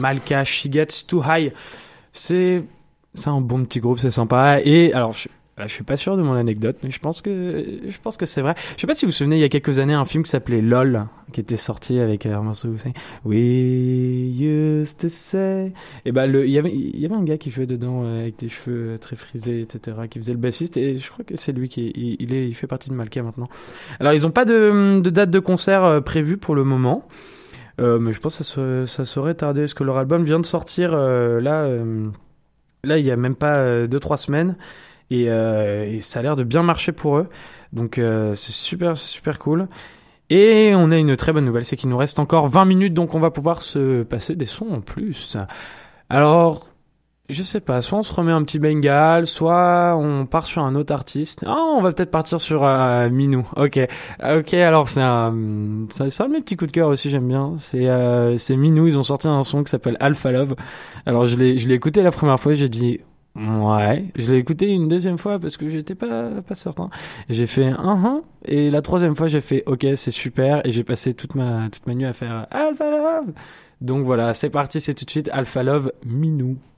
Malka, 0.06 0.44
She 0.44 0.68
Gets 0.70 1.04
Too 1.08 1.20
High. 1.26 1.52
C'est 2.12 2.62
un 3.24 3.40
bon 3.40 3.64
petit 3.64 3.80
groupe, 3.80 3.98
c'est 3.98 4.12
sympa. 4.12 4.60
Et 4.64 4.92
alors, 4.92 5.14
je, 5.14 5.28
je 5.58 5.66
suis 5.66 5.82
pas 5.82 5.96
sûr 5.96 6.16
de 6.16 6.22
mon 6.22 6.34
anecdote, 6.34 6.76
mais 6.84 6.92
je 6.92 7.00
pense 7.00 7.20
que 7.22 7.80
je 7.88 7.98
pense 8.00 8.16
que 8.16 8.24
c'est 8.24 8.40
vrai. 8.40 8.54
Je 8.76 8.82
sais 8.82 8.86
pas 8.86 8.94
si 8.94 9.04
vous 9.04 9.10
vous 9.10 9.16
souvenez, 9.16 9.34
il 9.34 9.40
y 9.40 9.44
a 9.44 9.48
quelques 9.48 9.80
années, 9.80 9.94
un 9.94 10.04
film 10.04 10.22
qui 10.22 10.30
s'appelait 10.30 10.62
LOL, 10.62 11.06
qui 11.32 11.40
était 11.40 11.56
sorti 11.56 11.98
avec 11.98 12.24
euh, 12.24 12.36
un 12.36 12.42
morceau 12.42 12.68
c'est 12.76 12.92
We 13.24 14.40
used 14.40 14.98
to 14.98 15.08
say. 15.08 15.72
Et 16.04 16.12
le, 16.12 16.46
il 16.46 16.52
y 16.52 16.58
avait 16.58 17.14
un 17.14 17.24
gars 17.24 17.36
qui 17.36 17.50
jouait 17.50 17.66
dedans 17.66 18.04
euh, 18.04 18.20
avec 18.20 18.38
des 18.38 18.48
cheveux 18.48 18.90
euh, 18.90 18.98
très 18.98 19.16
frisés, 19.16 19.62
etc., 19.62 19.96
qui 20.08 20.20
faisait 20.20 20.34
le 20.34 20.38
bassiste. 20.38 20.76
Et 20.76 20.98
je 20.98 21.10
crois 21.10 21.24
que 21.24 21.34
c'est 21.36 21.50
lui 21.50 21.68
qui 21.68 21.90
il, 22.20 22.32
est 22.32 22.46
il 22.46 22.54
fait 22.54 22.68
partie 22.68 22.90
de 22.90 22.94
Malka 22.94 23.24
maintenant. 23.24 23.48
Alors 23.98 24.12
ils 24.12 24.24
ont 24.24 24.30
pas 24.30 24.44
de, 24.44 25.00
date 25.00 25.30
de 25.30 25.40
concert 25.40 26.00
prévue 26.04 26.36
pour 26.36 26.54
le 26.54 26.62
moment. 26.62 27.08
Euh, 27.80 27.98
mais 27.98 28.12
je 28.12 28.20
pense 28.20 28.38
que 28.38 28.44
ça, 28.44 28.54
se- 28.54 28.86
ça 28.86 29.04
serait 29.04 29.34
tardé 29.34 29.60
parce 29.62 29.74
que 29.74 29.84
leur 29.84 29.98
album 29.98 30.24
vient 30.24 30.40
de 30.40 30.46
sortir 30.46 30.90
euh, 30.94 31.40
là, 31.40 31.62
euh, 31.64 32.08
là 32.84 32.98
il 32.98 33.04
y 33.04 33.10
a 33.10 33.16
même 33.16 33.34
pas 33.36 33.86
2-3 33.86 34.16
semaines 34.16 34.56
et, 35.10 35.24
et 35.26 36.00
ça 36.00 36.18
a 36.20 36.22
l'air 36.22 36.36
de 36.36 36.44
bien 36.44 36.62
marcher 36.62 36.92
pour 36.92 37.18
eux. 37.18 37.28
Donc 37.72 37.96
c'est 38.34 38.52
super, 38.52 38.96
super 38.96 39.38
cool. 39.38 39.68
Et 40.30 40.72
on 40.74 40.90
a 40.90 40.96
une 40.96 41.16
très 41.16 41.32
bonne 41.32 41.44
nouvelle, 41.44 41.64
c'est 41.64 41.76
qu'il 41.76 41.88
nous 41.90 41.96
reste 41.96 42.18
encore 42.18 42.48
20 42.48 42.64
minutes, 42.64 42.94
donc 42.94 43.14
on 43.14 43.20
va 43.20 43.30
pouvoir 43.30 43.62
se 43.62 44.02
passer 44.02 44.34
des 44.34 44.46
sons 44.46 44.68
en 44.72 44.80
plus. 44.80 45.36
Alors, 46.08 46.64
je 47.28 47.42
sais 47.42 47.60
pas, 47.60 47.82
soit 47.82 47.98
on 47.98 48.02
se 48.02 48.14
remet 48.14 48.30
un 48.30 48.42
petit 48.44 48.58
Bengal, 48.58 49.26
soit 49.26 49.96
on 49.98 50.26
part 50.26 50.46
sur 50.46 50.62
un 50.62 50.74
autre 50.76 50.94
artiste. 50.94 51.44
Ah, 51.46 51.56
on 51.76 51.82
va 51.82 51.92
peut-être 51.92 52.10
partir 52.10 52.40
sur 52.40 52.64
euh, 52.64 53.10
Minou. 53.10 53.46
Ok, 53.56 53.80
ok. 54.22 54.54
Alors 54.54 54.88
c'est 54.88 55.02
un, 55.02 55.34
c'est 55.88 56.20
un 56.20 56.28
de 56.28 56.32
mes 56.32 56.40
petits 56.40 56.56
coups 56.56 56.70
de 56.70 56.74
cœur 56.74 56.88
aussi. 56.88 57.10
J'aime 57.10 57.26
bien. 57.26 57.54
C'est 57.58 57.88
euh, 57.88 58.38
c'est 58.38 58.56
Minou. 58.56 58.86
Ils 58.86 58.96
ont 58.96 59.02
sorti 59.02 59.26
un 59.26 59.42
son 59.42 59.64
qui 59.64 59.70
s'appelle 59.70 59.96
Alpha 59.98 60.30
Love. 60.30 60.54
Alors 61.04 61.26
je 61.26 61.36
l'ai 61.36 61.58
je 61.58 61.66
l'ai 61.66 61.74
écouté 61.74 62.02
la 62.02 62.12
première 62.12 62.38
fois. 62.38 62.54
J'ai 62.54 62.68
dit 62.68 63.00
ouais. 63.34 64.04
Je 64.14 64.30
l'ai 64.30 64.38
écouté 64.38 64.72
une 64.72 64.86
deuxième 64.86 65.18
fois 65.18 65.40
parce 65.40 65.56
que 65.56 65.68
j'étais 65.68 65.96
pas 65.96 66.28
pas 66.46 66.54
certain. 66.54 66.90
J'ai 67.28 67.48
fait 67.48 67.66
un 67.66 67.74
un. 67.78 68.22
Et 68.44 68.70
la 68.70 68.82
troisième 68.82 69.16
fois 69.16 69.26
j'ai 69.26 69.40
fait 69.40 69.64
ok 69.66 69.84
c'est 69.96 70.12
super. 70.12 70.64
Et 70.64 70.70
j'ai 70.70 70.84
passé 70.84 71.12
toute 71.12 71.34
ma 71.34 71.68
toute 71.70 71.86
ma 71.88 71.94
nuit 71.94 72.06
à 72.06 72.12
faire 72.12 72.46
Alpha 72.52 72.88
Love. 72.88 73.34
Donc 73.80 74.04
voilà, 74.04 74.32
c'est 74.32 74.50
parti. 74.50 74.80
C'est 74.80 74.94
tout 74.94 75.04
de 75.04 75.10
suite 75.10 75.28
Alpha 75.32 75.64
Love 75.64 75.92
Minou. 76.04 76.56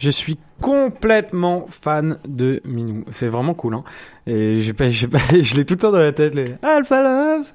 Je 0.00 0.08
suis 0.08 0.38
complètement 0.62 1.66
fan 1.68 2.18
de 2.26 2.62
Minou. 2.64 3.04
C'est 3.10 3.28
vraiment 3.28 3.52
cool, 3.52 3.74
hein. 3.74 3.84
Et 4.26 4.62
j'ai 4.62 4.72
pas, 4.72 4.88
je 4.88 5.54
l'ai 5.54 5.66
tout 5.66 5.74
le 5.74 5.80
temps 5.80 5.92
dans 5.92 5.98
la 5.98 6.12
tête, 6.12 6.34
les 6.34 6.54
Alpha 6.62 7.02
Love. 7.02 7.52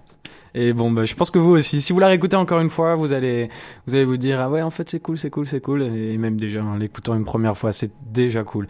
Et 0.57 0.71
bon, 0.71 0.89
bah, 0.89 1.03
je 1.03 1.13
pense 1.15 1.31
que 1.31 1.37
vous 1.37 1.51
aussi. 1.51 1.81
Si 1.81 1.91
vous 1.91 1.99
la 1.99 2.07
réécoutez 2.07 2.37
encore 2.37 2.61
une 2.61 2.69
fois, 2.69 2.95
vous 2.95 3.11
allez, 3.11 3.49
vous 3.87 3.95
allez 3.95 4.05
vous 4.05 4.15
dire, 4.15 4.39
ah 4.39 4.49
ouais, 4.49 4.61
en 4.61 4.69
fait, 4.69 4.89
c'est 4.89 5.01
cool, 5.01 5.17
c'est 5.17 5.29
cool, 5.29 5.45
c'est 5.45 5.59
cool. 5.59 5.81
Et 5.83 6.17
même 6.17 6.37
déjà, 6.37 6.61
en 6.61 6.77
l'écoutant 6.77 7.13
une 7.13 7.25
première 7.25 7.57
fois, 7.57 7.73
c'est 7.73 7.91
déjà 8.09 8.45
cool. 8.45 8.67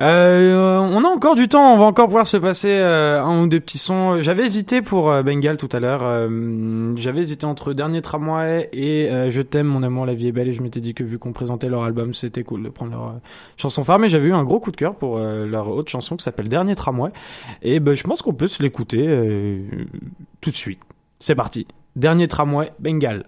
Euh, 0.00 0.78
on 0.78 1.04
a 1.04 1.08
encore 1.08 1.36
du 1.36 1.46
temps, 1.46 1.72
on 1.72 1.78
va 1.78 1.84
encore 1.84 2.06
pouvoir 2.06 2.26
se 2.26 2.36
passer 2.36 2.70
euh, 2.72 3.22
un 3.22 3.44
ou 3.44 3.46
deux 3.46 3.60
petits 3.60 3.78
sons. 3.78 4.20
J'avais 4.20 4.44
hésité 4.44 4.82
pour 4.82 5.08
euh, 5.08 5.22
Bengal 5.22 5.56
tout 5.56 5.68
à 5.70 5.78
l'heure. 5.78 6.00
Euh, 6.02 6.94
J'avais 6.96 7.20
hésité 7.20 7.46
entre 7.46 7.74
Dernier 7.74 8.02
Tramway 8.02 8.68
et 8.72 9.08
euh, 9.08 9.30
Je 9.30 9.40
t'aime, 9.40 9.68
mon 9.68 9.84
amour, 9.84 10.06
la 10.06 10.14
vie 10.14 10.26
est 10.26 10.32
belle. 10.32 10.48
Et 10.48 10.52
je 10.52 10.62
m'étais 10.62 10.80
dit 10.80 10.94
que 10.94 11.04
vu 11.04 11.20
qu'on 11.20 11.32
présentait 11.32 11.68
leur 11.68 11.84
album, 11.84 12.12
c'était 12.12 12.42
cool 12.42 12.64
de 12.64 12.70
prendre 12.70 12.90
leur 12.90 13.14
chanson 13.56 13.84
phare. 13.84 14.00
Mais 14.00 14.08
j'avais 14.08 14.26
eu 14.26 14.34
un 14.34 14.42
gros 14.42 14.58
coup 14.58 14.72
de 14.72 14.76
cœur 14.76 14.96
pour 14.96 15.18
leur 15.18 15.68
autre 15.68 15.92
chanson 15.92 16.16
qui 16.16 16.24
s'appelle 16.24 16.48
Dernier 16.48 16.74
Tramway. 16.74 17.12
Et 17.62 17.78
ben, 17.78 17.94
je 17.94 18.02
pense 18.02 18.20
qu'on 18.20 18.34
peut 18.34 18.48
se 18.48 18.64
l'écouter 18.64 19.06
tout 20.40 20.50
de 20.50 20.56
suite. 20.56 20.80
C'est 21.22 21.34
parti. 21.34 21.68
Dernier 21.96 22.28
Tramway, 22.28 22.72
Bengal. 22.78 23.24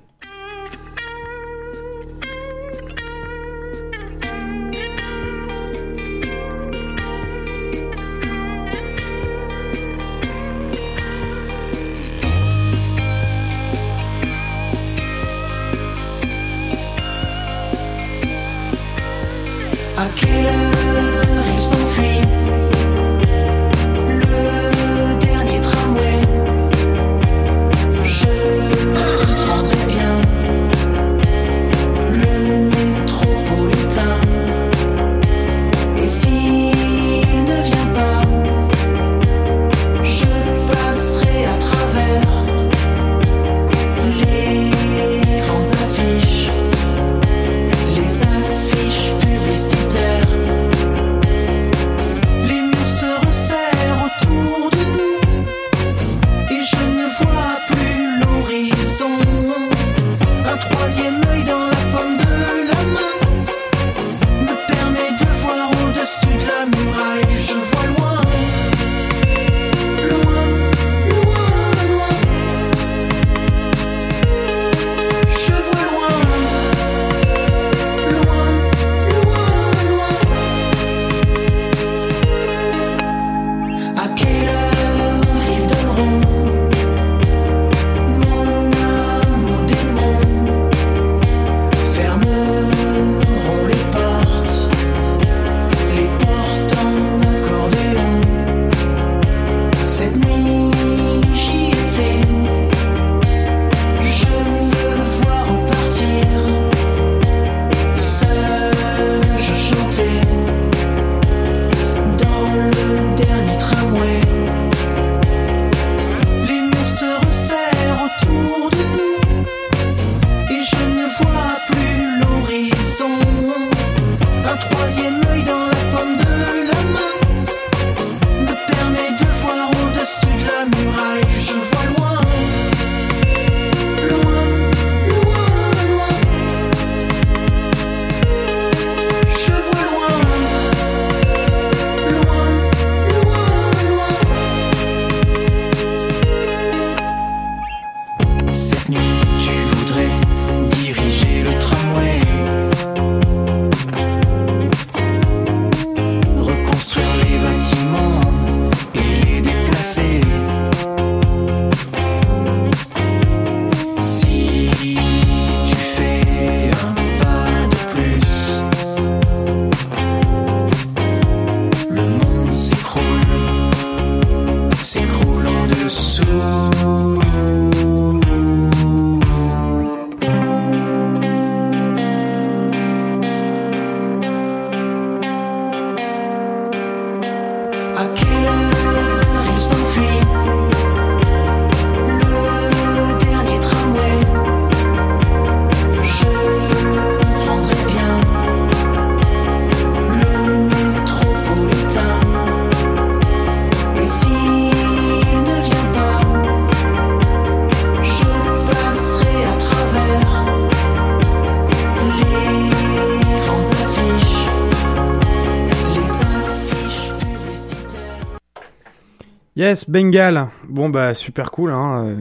Yes, 219.73 219.89
Bengal. 219.89 220.49
Bon 220.69 220.91
bah 220.91 221.15
super 221.15 221.51
cool. 221.51 221.71
Hein. 221.71 222.05
euh, 222.05 222.17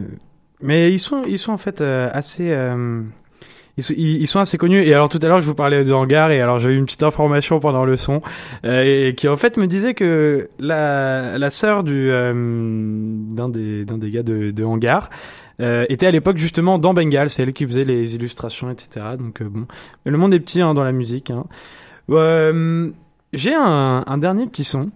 Mais 0.62 0.90
ils 0.90 0.98
sont, 0.98 1.22
ils 1.28 1.38
sont 1.38 1.52
en 1.52 1.58
fait 1.58 1.82
euh, 1.82 2.08
assez. 2.10 2.50
euh, 2.50 3.02
Ils 3.76 3.82
sont, 3.84 3.92
ils 3.94 4.26
sont 4.26 4.40
assez 4.40 4.56
connus. 4.56 4.82
Et 4.82 4.94
alors 4.94 5.10
tout 5.10 5.18
à 5.20 5.26
l'heure, 5.28 5.40
je 5.40 5.46
vous 5.46 5.54
parlais 5.54 5.84
de 5.84 5.92
Hangar 5.92 6.30
et 6.30 6.40
alors 6.40 6.58
j'ai 6.60 6.70
eu 6.70 6.78
une 6.78 6.86
petite 6.86 7.02
information 7.02 7.60
pendant 7.60 7.84
le 7.84 7.96
son 7.96 8.22
et 8.64 9.12
qui 9.18 9.28
en 9.28 9.36
fait 9.36 9.58
me 9.58 9.66
disait 9.66 9.92
que 9.92 10.48
la 10.60 11.36
la 11.36 11.50
sœur 11.50 11.84
du 11.84 12.08
d'un 12.08 13.48
des 13.50 13.84
d'un 13.84 13.98
des 13.98 14.10
gars 14.10 14.22
de, 14.22 14.50
de 14.50 14.64
Hangar 14.64 15.10
était 15.60 16.06
à 16.06 16.10
l'époque 16.10 16.38
justement 16.38 16.78
dans 16.78 16.94
Bengal. 16.94 17.28
C'est 17.28 17.42
elle 17.42 17.52
qui 17.52 17.66
faisait 17.66 17.84
les 17.84 18.14
illustrations, 18.14 18.70
etc. 18.70 19.06
Donc 19.18 19.42
bon, 19.42 19.66
Mais 20.06 20.10
le 20.10 20.16
monde 20.16 20.32
est 20.32 20.40
petit 20.40 20.62
hein, 20.62 20.72
dans 20.72 20.84
la 20.84 20.92
musique. 20.92 21.30
Hein. 21.30 21.44
J'ai 23.34 23.54
un, 23.54 24.04
un 24.06 24.18
dernier 24.18 24.46
petit 24.46 24.64
son. 24.64 24.90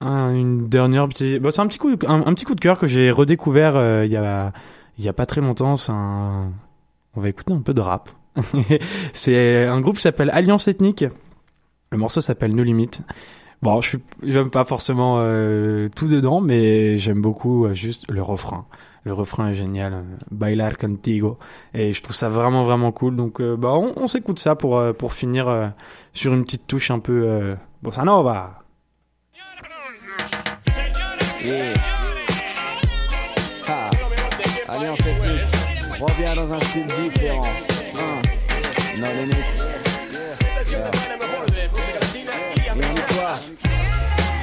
Un- 0.00 0.34
une 0.34 0.68
dernière 0.68 1.08
petite. 1.08 1.42
Bon, 1.42 1.50
c'est 1.50 1.60
un 1.60 1.66
petit 1.66 1.78
coup, 1.78 1.90
un, 2.06 2.26
un 2.26 2.34
petit 2.34 2.44
coup 2.44 2.54
de 2.54 2.60
cœur 2.60 2.78
que 2.78 2.86
j'ai 2.86 3.10
redécouvert 3.10 3.76
euh, 3.76 4.04
il 4.06 4.12
y 4.12 4.16
a 4.16 4.52
il 4.98 5.04
y 5.04 5.08
a 5.08 5.12
pas 5.12 5.26
très 5.26 5.40
longtemps. 5.40 5.76
C'est 5.76 5.92
un. 5.92 6.52
On 7.16 7.20
va 7.20 7.28
écouter 7.28 7.52
un 7.52 7.60
peu 7.60 7.74
de 7.74 7.80
rap. 7.80 8.10
c'est 9.12 9.66
un 9.66 9.80
groupe 9.80 9.96
qui 9.96 10.02
s'appelle 10.02 10.30
Alliance 10.30 10.68
Ethnique. 10.68 11.04
Le 11.90 11.98
morceau 11.98 12.20
s'appelle 12.20 12.54
No 12.54 12.62
Limit. 12.62 12.90
Bon, 13.62 13.80
je 13.80 13.88
suis, 13.88 13.98
j'aime 14.22 14.48
pas 14.50 14.64
forcément 14.64 15.16
euh, 15.18 15.88
tout 15.94 16.06
dedans, 16.06 16.40
mais 16.40 16.98
j'aime 16.98 17.20
beaucoup 17.20 17.66
euh, 17.66 17.74
juste 17.74 18.10
le 18.10 18.22
refrain. 18.22 18.66
Le 19.04 19.12
refrain 19.12 19.48
est 19.48 19.54
génial, 19.54 19.92
euh, 19.94 20.02
Bailar 20.30 20.78
contigo. 20.78 21.38
Et 21.74 21.92
je 21.92 22.02
trouve 22.02 22.14
ça 22.14 22.28
vraiment 22.28 22.64
vraiment 22.64 22.92
cool. 22.92 23.16
Donc 23.16 23.40
euh, 23.40 23.56
bah 23.56 23.72
on, 23.72 24.06
s'écoute 24.06 24.38
ça 24.38 24.54
pour 24.54 24.82
pour 24.98 25.12
finir 25.12 25.72
sur 26.12 26.32
une 26.32 26.44
petite 26.44 26.66
touche 26.66 26.90
un 26.90 27.00
peu 27.00 27.56
bossa 27.82 28.04
nova. 28.04 28.59
Yeah. 31.42 31.74
Ah. 33.68 33.90
Alliance 34.68 35.00
ethnique. 35.00 36.00
Reviens 36.00 36.34
dans 36.34 36.52
un 36.52 36.60
style 36.60 36.86
différent. 36.86 37.42
Non, 38.98 39.08
les 39.14 39.34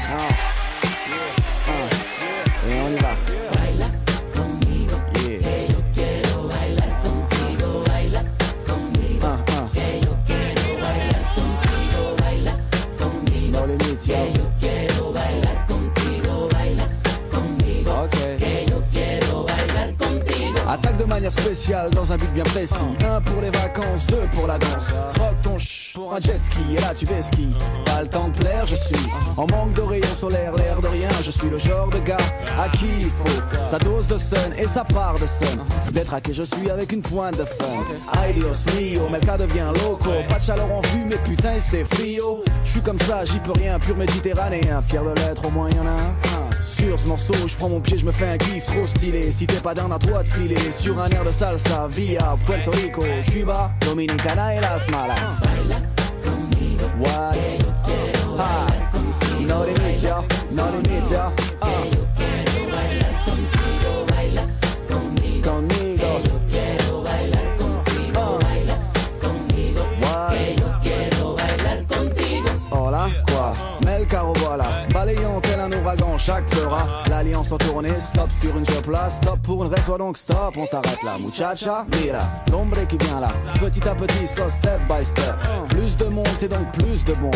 on 0.10 0.47
manière 21.28 21.44
spéciale 21.44 21.90
dans 21.92 22.12
un 22.12 22.18
but 22.18 22.32
bien 22.34 22.44
précis. 22.44 22.74
Un 23.06 23.22
pour 23.22 23.42
les 23.42 23.50
vacances, 23.50 24.06
deux 24.08 24.28
pour 24.34 24.48
la 24.48 24.58
danse. 24.58 24.86
Croque 25.14 25.42
ton 25.42 25.60
ch 25.60 25.92
pour 25.94 26.14
un 26.14 26.20
jet 26.20 26.40
ski 26.50 26.76
et 26.76 26.80
là 26.80 26.94
tu 26.96 27.06
vais 27.06 27.22
ski. 27.22 27.50
Pas 27.86 28.02
le 28.02 28.08
temps 28.08 28.28
de 28.30 28.38
plaire, 28.38 28.66
je 28.66 28.76
suis 28.76 29.10
en 29.36 29.48
manque 29.48 29.74
de 29.74 29.82
rayons 29.82 30.16
solaires, 30.20 30.56
l'air 30.56 30.82
de 30.82 30.88
rien. 30.88 31.10
Je 31.24 31.32
suis 31.32 31.50
le 31.50 31.58
genre 31.58 31.90
de 31.90 32.00
gars 32.00 32.18
à 32.60 32.70
qui 32.70 32.88
il 33.00 33.10
faut 33.10 33.42
sa 33.72 33.80
dose 33.80 34.08
de 34.08 34.18
sun 34.18 34.54
et 34.58 34.68
sa 34.68 34.84
part 34.84 35.16
de 35.16 35.26
sun. 35.26 35.60
D'être 35.92 36.14
à 36.14 36.22
qui 36.22 36.34
je 36.34 36.44
suis 36.44 36.70
avec 36.70 36.92
une 36.92 37.02
pointe 37.02 37.38
de 37.38 37.44
fun. 37.44 37.84
Ay 38.22 38.34
Dios 38.34 38.58
mio, 38.76 39.08
cas 39.26 39.38
devient 39.38 39.72
loco. 39.84 40.12
Pas 40.30 40.40
de 40.40 40.44
chaleur 40.44 40.72
en 40.72 40.82
vue, 40.82 41.06
mais 41.10 41.18
putain 41.18 41.60
c'est 41.60 41.84
frio. 41.96 42.44
Je 42.64 42.72
suis 42.72 42.82
comme 42.82 43.00
ça, 43.00 43.24
j'y 43.26 43.40
peux 43.40 43.54
rien, 43.54 43.80
pur 43.80 43.98
méditerranéen. 43.98 44.82
Fier 44.88 45.04
de 45.04 45.14
l'être, 45.22 45.46
au 45.46 45.50
moins 45.50 45.70
y 45.70 45.80
en 45.80 45.88
a 45.88 45.92
un. 45.92 46.47
Sur 46.78 47.00
ce 47.00 47.08
morceau, 47.08 47.34
je 47.48 47.56
prends 47.56 47.70
mon 47.70 47.80
pied, 47.80 47.98
je 47.98 48.06
me 48.06 48.12
fais 48.12 48.30
un 48.30 48.38
kiff 48.38 48.66
trop 48.66 48.86
stylé. 48.86 49.32
Si 49.32 49.48
t'es 49.48 49.60
pas 49.60 49.74
d'un 49.74 49.92
à 49.92 49.98
toi 49.98 50.22
de 50.22 50.30
filer 50.30 50.58
sur 50.78 51.00
un 51.00 51.10
air 51.10 51.24
de 51.24 51.32
salsa 51.32 51.88
via 51.90 52.38
Puerto 52.46 52.72
Rico, 52.72 53.04
Cuba, 53.32 53.72
Dominicana 53.82 54.56
et 54.56 54.60
Las 54.60 54.88
Malas. 54.90 55.16
Chaque 76.28 76.54
fera 76.54 77.04
l'alliance 77.10 77.50
en 77.54 77.58
stop 77.86 78.30
sur 78.42 78.58
une 78.58 78.66
job 78.66 78.90
là, 78.90 79.10
stop 79.10 79.40
pour 79.44 79.64
une 79.64 79.72
reste, 79.72 79.88
donc 79.98 80.18
stop, 80.18 80.56
on 80.58 80.66
s'arrête 80.66 81.04
là, 81.04 81.18
muchacha, 81.20 81.86
mira, 81.92 82.20
l'ombre 82.52 82.88
qui 82.88 82.98
vient 82.98 83.20
là, 83.20 83.30
petit 83.60 83.88
à 83.88 83.94
petit, 83.94 84.26
so 84.26 84.50
step 84.50 84.80
by 84.90 85.06
step, 85.06 85.36
plus 85.70 85.96
de 85.96 86.06
monde 86.06 86.28
et 86.42 86.48
donc 86.48 86.72
plus 86.74 87.04
de 87.04 87.14
bombes, 87.14 87.36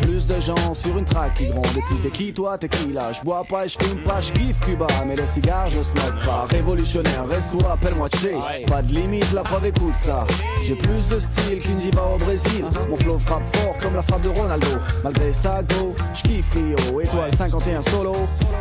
plus 0.00 0.26
de 0.26 0.40
gens 0.40 0.74
sur 0.74 0.96
une 0.96 1.04
track 1.04 1.34
qui 1.34 1.48
gronde, 1.48 1.66
et 1.76 1.82
puis 1.82 1.96
t'es 2.02 2.10
qui 2.10 2.32
toi, 2.32 2.56
t'es 2.56 2.68
qui 2.68 2.92
là, 2.92 3.12
je 3.12 3.20
bois 3.22 3.44
pas, 3.48 3.66
je 3.66 3.76
fume 3.78 4.02
pas, 4.02 4.20
je 4.20 4.32
kiffe 4.32 4.58
Cuba, 4.60 4.86
mais 5.06 5.16
les 5.16 5.26
cigares 5.26 5.66
je 5.66 5.82
smoke 5.82 6.24
pas, 6.24 6.46
révolutionnaire, 6.50 7.26
reste-toi, 7.28 7.72
appelle-moi 7.72 8.08
Che, 8.08 8.66
pas 8.66 8.82
de 8.82 8.94
limite, 8.94 9.32
la 9.32 9.42
preuve 9.42 9.66
écoute 9.66 9.94
ça, 10.02 10.26
j'ai 10.64 10.74
plus 10.74 11.08
de 11.08 11.18
style 11.18 11.60
qu'une 11.60 11.76
diva 11.76 12.02
au 12.14 12.18
Brésil, 12.18 12.64
mon 12.88 12.96
flow 12.96 13.18
frappe 13.18 13.56
fort 13.56 13.76
comme 13.80 13.94
la 13.94 14.02
frappe 14.02 14.22
de 14.22 14.28
Ronaldo, 14.28 14.78
malgré 15.04 15.32
ça 15.32 15.62
go, 15.62 15.94
j'kiffe 16.14 16.50
Rio, 16.54 17.00
étoile 17.00 17.34
51 17.36 17.82
solo, 17.82 18.12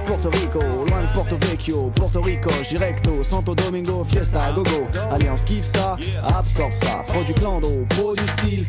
Porto 0.08 0.30
Rico, 0.30 0.60
loin 0.60 1.02
de 1.02 1.21
Porto 1.22 1.38
Vecchio, 1.38 1.92
Porto 1.94 2.20
Rico, 2.20 2.50
directo, 2.68 3.22
Santo 3.22 3.54
Domingo, 3.54 4.04
fiesta, 4.04 4.50
gogo, 4.54 4.88
Alliance 5.12 5.44
kiffe 5.46 5.70
ça, 5.72 5.96
absorbe 6.24 6.74
ça, 6.82 7.06
clando, 7.36 7.86
pro 7.90 8.16
du 8.16 8.24
style. 8.26 8.66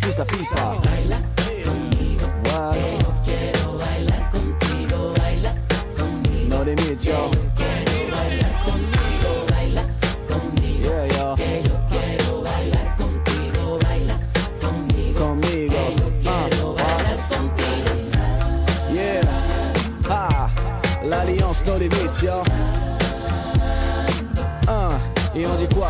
No 6.46 6.62
limit, 6.62 7.02
yo. 7.02 7.12
Yeah, 7.12 7.51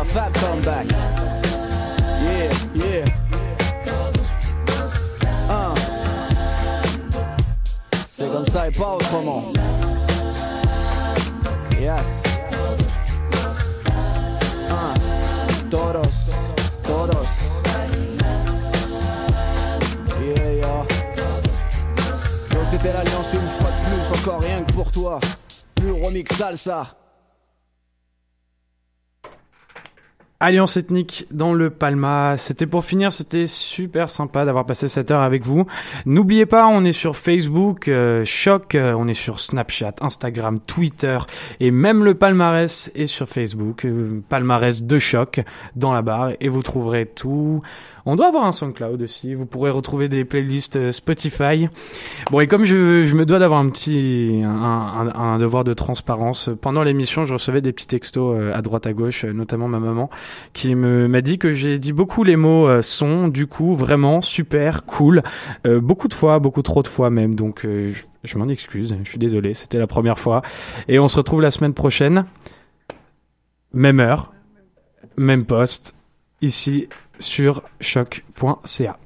quoi? 0.03 0.13
Fat 0.13 0.31
comeback. 0.39 0.87
Yeah, 2.21 2.51
yeah. 2.75 3.05
Ah. 5.49 5.73
C'est 8.09 8.31
comme 8.31 8.45
ça 8.47 8.67
et 8.67 8.71
pas 8.71 8.95
autrement. 8.95 9.43
Yes. 11.79 12.01
Ah. 14.69 14.93
Todos, 15.69 16.01
todos. 16.83 17.27
Yeah, 20.21 20.53
yeah. 20.53 20.85
Donc 22.51 22.67
c'était 22.71 22.93
l'alliance 22.93 23.27
une 23.33 23.49
fois 23.59 23.69
de 23.69 23.75
plus, 23.85 24.21
encore 24.21 24.41
rien 24.41 24.63
que 24.63 24.73
pour 24.73 24.91
toi. 24.91 25.19
Pur 25.75 25.97
remix 26.05 26.35
salsa. 26.35 27.02
Alliance 30.43 30.75
ethnique 30.75 31.25
dans 31.31 31.53
le 31.53 31.69
Palma. 31.69 32.35
C'était 32.35 32.67
pour 32.67 32.83
finir, 32.83 33.13
c'était 33.13 33.47
super 33.47 34.09
sympa 34.09 34.43
d'avoir 34.43 34.65
passé 34.65 34.89
cette 34.89 35.09
heure 35.09 35.21
avec 35.21 35.45
vous. 35.45 35.65
N'oubliez 36.05 36.45
pas, 36.45 36.67
on 36.67 36.83
est 36.83 36.91
sur 36.91 37.15
Facebook, 37.15 37.87
euh, 37.87 38.25
Choc, 38.25 38.75
euh, 38.75 38.91
on 38.91 39.07
est 39.07 39.13
sur 39.13 39.39
Snapchat, 39.39 39.95
Instagram, 40.01 40.59
Twitter 40.59 41.17
et 41.61 41.71
même 41.71 42.03
le 42.03 42.15
palmarès 42.15 42.91
est 42.93 43.05
sur 43.05 43.29
Facebook, 43.29 43.85
euh, 43.85 44.21
palmarès 44.27 44.83
de 44.83 44.99
Choc 44.99 45.39
dans 45.77 45.93
la 45.93 46.01
barre 46.01 46.31
et 46.41 46.49
vous 46.49 46.61
trouverez 46.61 47.05
tout. 47.05 47.61
On 48.05 48.17
doit 48.17 48.27
avoir 48.27 48.43
un 48.43 48.51
SoundCloud 48.51 49.01
aussi. 49.01 49.33
Vous 49.33 49.45
pourrez 49.45 49.69
retrouver 49.71 50.09
des 50.09 50.25
playlists 50.25 50.75
euh, 50.75 50.91
Spotify. 50.91 51.69
Bon, 52.31 52.41
et 52.41 52.47
comme 52.47 52.65
je, 52.65 53.05
je 53.05 53.15
me 53.15 53.25
dois 53.25 53.39
d'avoir 53.39 53.61
un 53.61 53.69
petit 53.69 54.41
un, 54.43 54.49
un- 54.49 55.15
un 55.15 55.37
devoir 55.39 55.63
de 55.63 55.73
transparence, 55.73 56.49
pendant 56.61 56.83
l'émission, 56.83 57.23
je 57.25 57.33
recevais 57.33 57.61
des 57.61 57.71
petits 57.71 57.87
textos 57.87 58.35
euh, 58.37 58.53
à 58.53 58.61
droite 58.61 58.87
à 58.87 58.93
gauche, 58.93 59.23
euh, 59.23 59.31
notamment 59.31 59.69
ma 59.69 59.79
maman, 59.79 60.09
qui 60.51 60.75
me 60.75 61.07
m'a 61.07 61.21
dit 61.21 61.37
que 61.37 61.53
j'ai 61.53 61.79
dit 61.79 61.93
beaucoup 61.93 62.25
les 62.25 62.35
mots 62.35 62.67
euh, 62.67 62.81
son, 62.81 63.29
du 63.29 63.47
coup, 63.47 63.73
vraiment 63.73 64.19
super, 64.21 64.83
cool, 64.85 65.21
euh, 65.65 65.79
beaucoup 65.79 66.09
de 66.09 66.13
fois, 66.13 66.39
beaucoup 66.39 66.61
trop 66.61 66.83
de 66.83 66.89
fois 66.89 67.09
même. 67.09 67.35
Donc, 67.35 67.63
euh, 67.63 67.87
je, 67.87 68.03
je 68.25 68.37
m'en 68.37 68.49
excuse. 68.49 68.95
Je 69.03 69.09
suis 69.09 69.19
désolé. 69.19 69.53
C'était 69.53 69.77
la 69.79 69.87
première 69.87 70.19
fois. 70.19 70.41
Et 70.89 70.99
on 70.99 71.07
se 71.07 71.15
retrouve 71.15 71.41
la 71.41 71.51
semaine 71.51 71.73
prochaine, 71.73 72.25
même 73.73 73.99
heure, 74.01 74.33
même 75.17 75.45
poste, 75.45 75.95
ici 76.41 76.89
sur 77.19 77.63
choc.ca. 77.79 78.99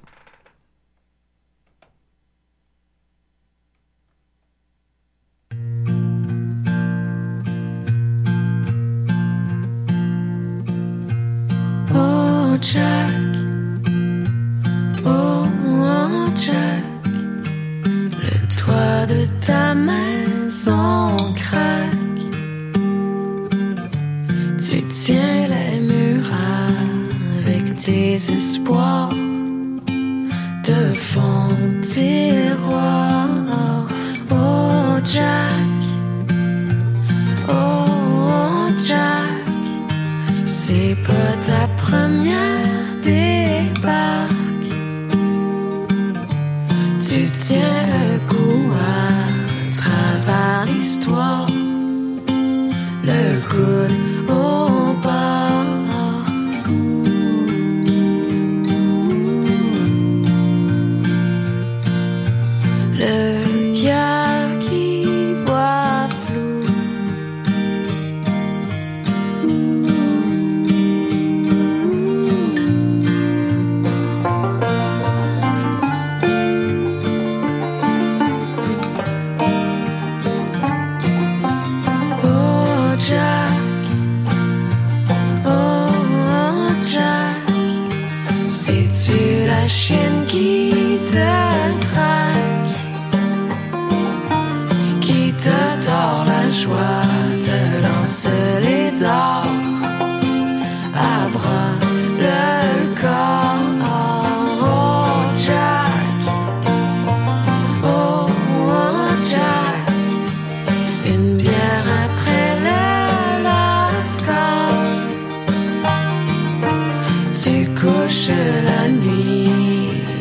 Tu 117.47 117.65
couches 117.79 118.29
la 118.69 118.89
nuit 118.89 119.47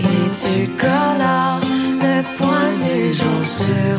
et 0.00 0.26
tu 0.42 0.68
colores 0.78 1.60
le 2.00 2.22
point 2.38 2.70
du 2.84 3.12
jour 3.14 3.44
sur 3.44 3.98